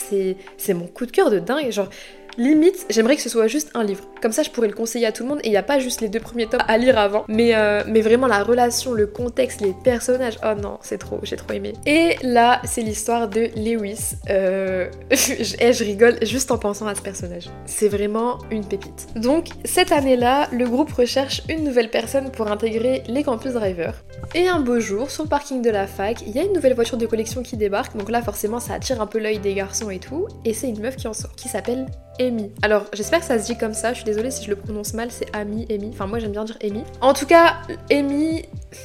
c'est 0.58 0.74
mon 0.74 0.88
coup 0.88 1.06
de 1.06 1.12
cœur 1.12 1.30
de 1.30 1.40
dingue. 1.40 1.72
Genre, 1.72 1.90
Limite, 2.38 2.86
j'aimerais 2.90 3.16
que 3.16 3.22
ce 3.22 3.30
soit 3.30 3.48
juste 3.48 3.72
un 3.74 3.84
livre. 3.84 4.04
Comme 4.22 4.32
ça, 4.32 4.44
je 4.44 4.50
pourrais 4.50 4.68
le 4.68 4.74
conseiller 4.74 5.06
à 5.06 5.12
tout 5.12 5.24
le 5.24 5.30
monde 5.30 5.40
et 5.44 5.48
il 5.48 5.52
n'y 5.52 5.58
a 5.58 5.63
pas 5.63 5.80
juste 5.80 6.02
les 6.02 6.10
deux 6.10 6.20
premiers 6.20 6.48
tomes 6.48 6.62
à 6.68 6.78
lire 6.78 6.98
avant. 6.98 7.25
Mais, 7.28 7.56
euh, 7.56 7.84
mais 7.88 8.02
vraiment, 8.02 8.28
la 8.28 8.44
relation, 8.44 8.94
le 8.94 9.08
contexte, 9.08 9.62
les 9.62 9.74
personnages. 9.84 10.38
Oh 10.44 10.60
non, 10.60 10.80
c'est 10.82 10.98
trop, 10.98 11.20
j'ai 11.24 11.36
trop 11.36 11.54
aimé. 11.54 11.74
Et 11.86 12.16
là, 12.24 12.62
c'est 12.66 12.82
l'histoire 12.82 13.28
de 13.28 13.50
Lewis. 13.56 14.16
Euh... 14.30 14.90
je, 15.12 15.56
eh, 15.60 15.74
je 15.74 15.84
rigole 15.84 16.25
juste 16.25 16.52
en 16.52 16.58
pensant 16.58 16.88
à 16.88 16.96
ce 16.96 17.02
personnage. 17.02 17.50
C'est 17.66 17.90
vraiment 17.90 18.40
une 18.50 18.66
pépite. 18.66 19.08
Donc, 19.16 19.48
cette 19.66 19.92
année-là, 19.92 20.48
le 20.52 20.68
groupe 20.68 20.92
recherche 20.92 21.42
une 21.50 21.63
nouvelle 21.63 21.90
personne 21.90 22.32
pour 22.32 22.50
intégrer 22.50 23.04
les 23.08 23.24
campus 23.24 23.54
drivers. 23.54 24.04
Et 24.36 24.48
un 24.48 24.60
beau 24.60 24.80
jour, 24.80 25.12
sur 25.12 25.24
le 25.24 25.30
parking 25.30 25.62
de 25.62 25.70
la 25.70 25.86
fac, 25.86 26.22
il 26.25 26.36
y 26.36 26.40
a 26.40 26.44
une 26.44 26.54
nouvelle 26.54 26.74
voiture 26.74 26.98
de 26.98 27.06
collection 27.06 27.44
qui 27.44 27.58
débarque. 27.58 27.96
Donc 27.96 28.10
là, 28.10 28.22
forcément, 28.22 28.60
ça 28.60 28.74
attire 28.74 29.02
un 29.02 29.08
peu 29.08 29.20
l'œil 29.20 29.40
des 29.40 29.54
garçons 29.54 29.90
et 29.90 30.00
tout. 30.00 30.28
Et 30.46 30.54
c'est 30.54 30.70
une 30.70 30.80
meuf 30.80 30.96
qui 30.96 31.08
en 31.08 31.13
sort, 31.13 31.36
qui 31.36 31.50
s'appelle 31.50 31.86
Alors, 32.62 32.86
j'espère 32.94 33.20
que 33.20 33.25
ça 33.25 33.39
se 33.39 33.46
dit 33.46 33.58
comme 33.58 33.74
ça, 33.74 33.92
je 33.92 33.98
suis 33.98 34.06
désolée 34.06 34.32
si 34.32 34.44
je 34.44 34.50
le 34.50 34.56
prononce 34.56 34.94
mal, 34.94 35.10
c'est 35.12 35.34
Amy, 35.36 35.65
Amy. 35.70 35.89
Enfin, 35.94 36.08
moi 36.08 36.20
j'aime 36.20 36.32
bien 36.32 36.44
dire 36.44 36.58
Amy. 36.63 36.84
En 37.01 37.13
tout 37.13 37.25
cas, 37.25 37.58
Amy, 37.92 38.44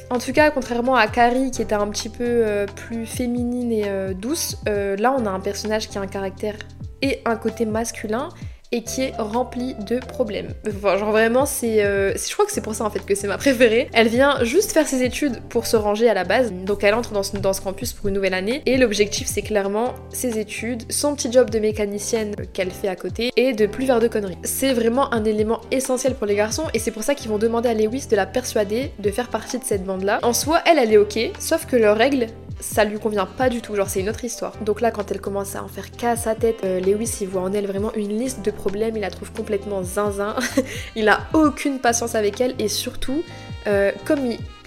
en 0.09 0.19
tout 0.19 0.33
cas, 0.33 0.51
contrairement 0.51 0.95
à 0.95 1.07
Carrie 1.07 1.51
qui 1.51 1.61
était 1.61 1.75
un 1.75 1.87
petit 1.87 2.09
peu 2.09 2.23
euh, 2.23 2.65
plus 2.65 3.05
féminine 3.05 3.71
et 3.71 3.83
euh, 3.87 4.13
douce, 4.13 4.57
euh, 4.67 4.95
là 4.97 5.15
on 5.17 5.25
a 5.25 5.29
un 5.29 5.39
personnage 5.39 5.89
qui 5.89 5.97
a 5.97 6.01
un 6.01 6.07
caractère 6.07 6.55
et 7.01 7.21
un 7.25 7.35
côté 7.35 7.65
masculin. 7.65 8.29
Et 8.71 8.83
qui 8.83 9.01
est 9.01 9.13
remplie 9.17 9.75
de 9.75 9.99
problèmes. 9.99 10.49
Genre 10.83 11.11
vraiment, 11.11 11.45
c'est, 11.45 11.83
euh, 11.83 12.13
je 12.15 12.33
crois 12.33 12.45
que 12.45 12.51
c'est 12.51 12.61
pour 12.61 12.75
ça 12.75 12.85
en 12.85 12.89
fait 12.89 13.05
que 13.05 13.15
c'est 13.15 13.27
ma 13.27 13.37
préférée. 13.37 13.89
Elle 13.93 14.07
vient 14.07 14.43
juste 14.43 14.71
faire 14.71 14.87
ses 14.87 15.03
études 15.03 15.41
pour 15.49 15.65
se 15.65 15.75
ranger 15.75 16.09
à 16.09 16.13
la 16.13 16.23
base, 16.23 16.51
donc 16.53 16.83
elle 16.83 16.93
entre 16.93 17.13
dans 17.13 17.53
ce, 17.53 17.61
campus 17.61 17.93
pour 17.93 18.07
une 18.07 18.15
nouvelle 18.15 18.33
année, 18.33 18.61
et 18.65 18.77
l'objectif 18.77 19.27
c'est 19.27 19.41
clairement 19.41 19.95
ses 20.11 20.39
études, 20.39 20.83
son 20.91 21.15
petit 21.15 21.31
job 21.31 21.49
de 21.49 21.59
mécanicienne 21.59 22.35
qu'elle 22.53 22.71
fait 22.71 22.87
à 22.87 22.95
côté, 22.95 23.31
et 23.35 23.53
de 23.53 23.65
plus 23.65 23.85
faire 23.85 23.99
de 23.99 24.07
conneries. 24.07 24.37
C'est 24.43 24.73
vraiment 24.73 25.13
un 25.13 25.23
élément 25.25 25.61
essentiel 25.71 26.15
pour 26.15 26.27
les 26.27 26.35
garçons, 26.35 26.65
et 26.73 26.79
c'est 26.79 26.91
pour 26.91 27.03
ça 27.03 27.15
qu'ils 27.15 27.29
vont 27.29 27.37
demander 27.37 27.69
à 27.69 27.73
Lewis 27.73 28.07
de 28.09 28.15
la 28.15 28.25
persuader 28.25 28.91
de 28.99 29.11
faire 29.11 29.29
partie 29.29 29.57
de 29.57 29.63
cette 29.63 29.83
bande-là. 29.83 30.19
En 30.23 30.33
soi, 30.33 30.61
elle, 30.65 30.77
elle 30.77 30.93
est 30.93 30.97
ok, 30.97 31.19
sauf 31.39 31.65
que 31.65 31.75
leurs 31.75 31.97
règles 31.97 32.27
ça 32.59 32.83
lui 32.83 32.99
convient 32.99 33.25
pas 33.25 33.49
du 33.49 33.61
tout, 33.61 33.75
genre 33.75 33.89
c'est 33.89 34.01
une 34.01 34.09
autre 34.09 34.25
histoire. 34.25 34.53
Donc 34.61 34.81
là, 34.81 34.91
quand 34.91 35.11
elle 35.11 35.21
commence 35.21 35.55
à 35.55 35.63
en 35.63 35.67
faire 35.67 35.91
qu'à 35.91 36.15
sa 36.15 36.35
tête, 36.35 36.57
euh, 36.63 36.79
Lewis 36.79 37.17
il 37.21 37.27
voit 37.27 37.41
en 37.41 37.53
elle 37.53 37.67
vraiment 37.67 37.93
une 37.93 38.09
liste 38.09 38.43
de 38.43 38.51
il 38.95 39.01
la 39.01 39.09
trouve 39.09 39.31
complètement 39.31 39.83
zinzin, 39.83 40.35
il 40.95 41.07
a 41.09 41.21
aucune 41.33 41.79
patience 41.79 42.15
avec 42.15 42.41
elle 42.41 42.55
et 42.59 42.67
surtout, 42.67 43.23
euh, 43.69 43.91
comme 44.05 44.19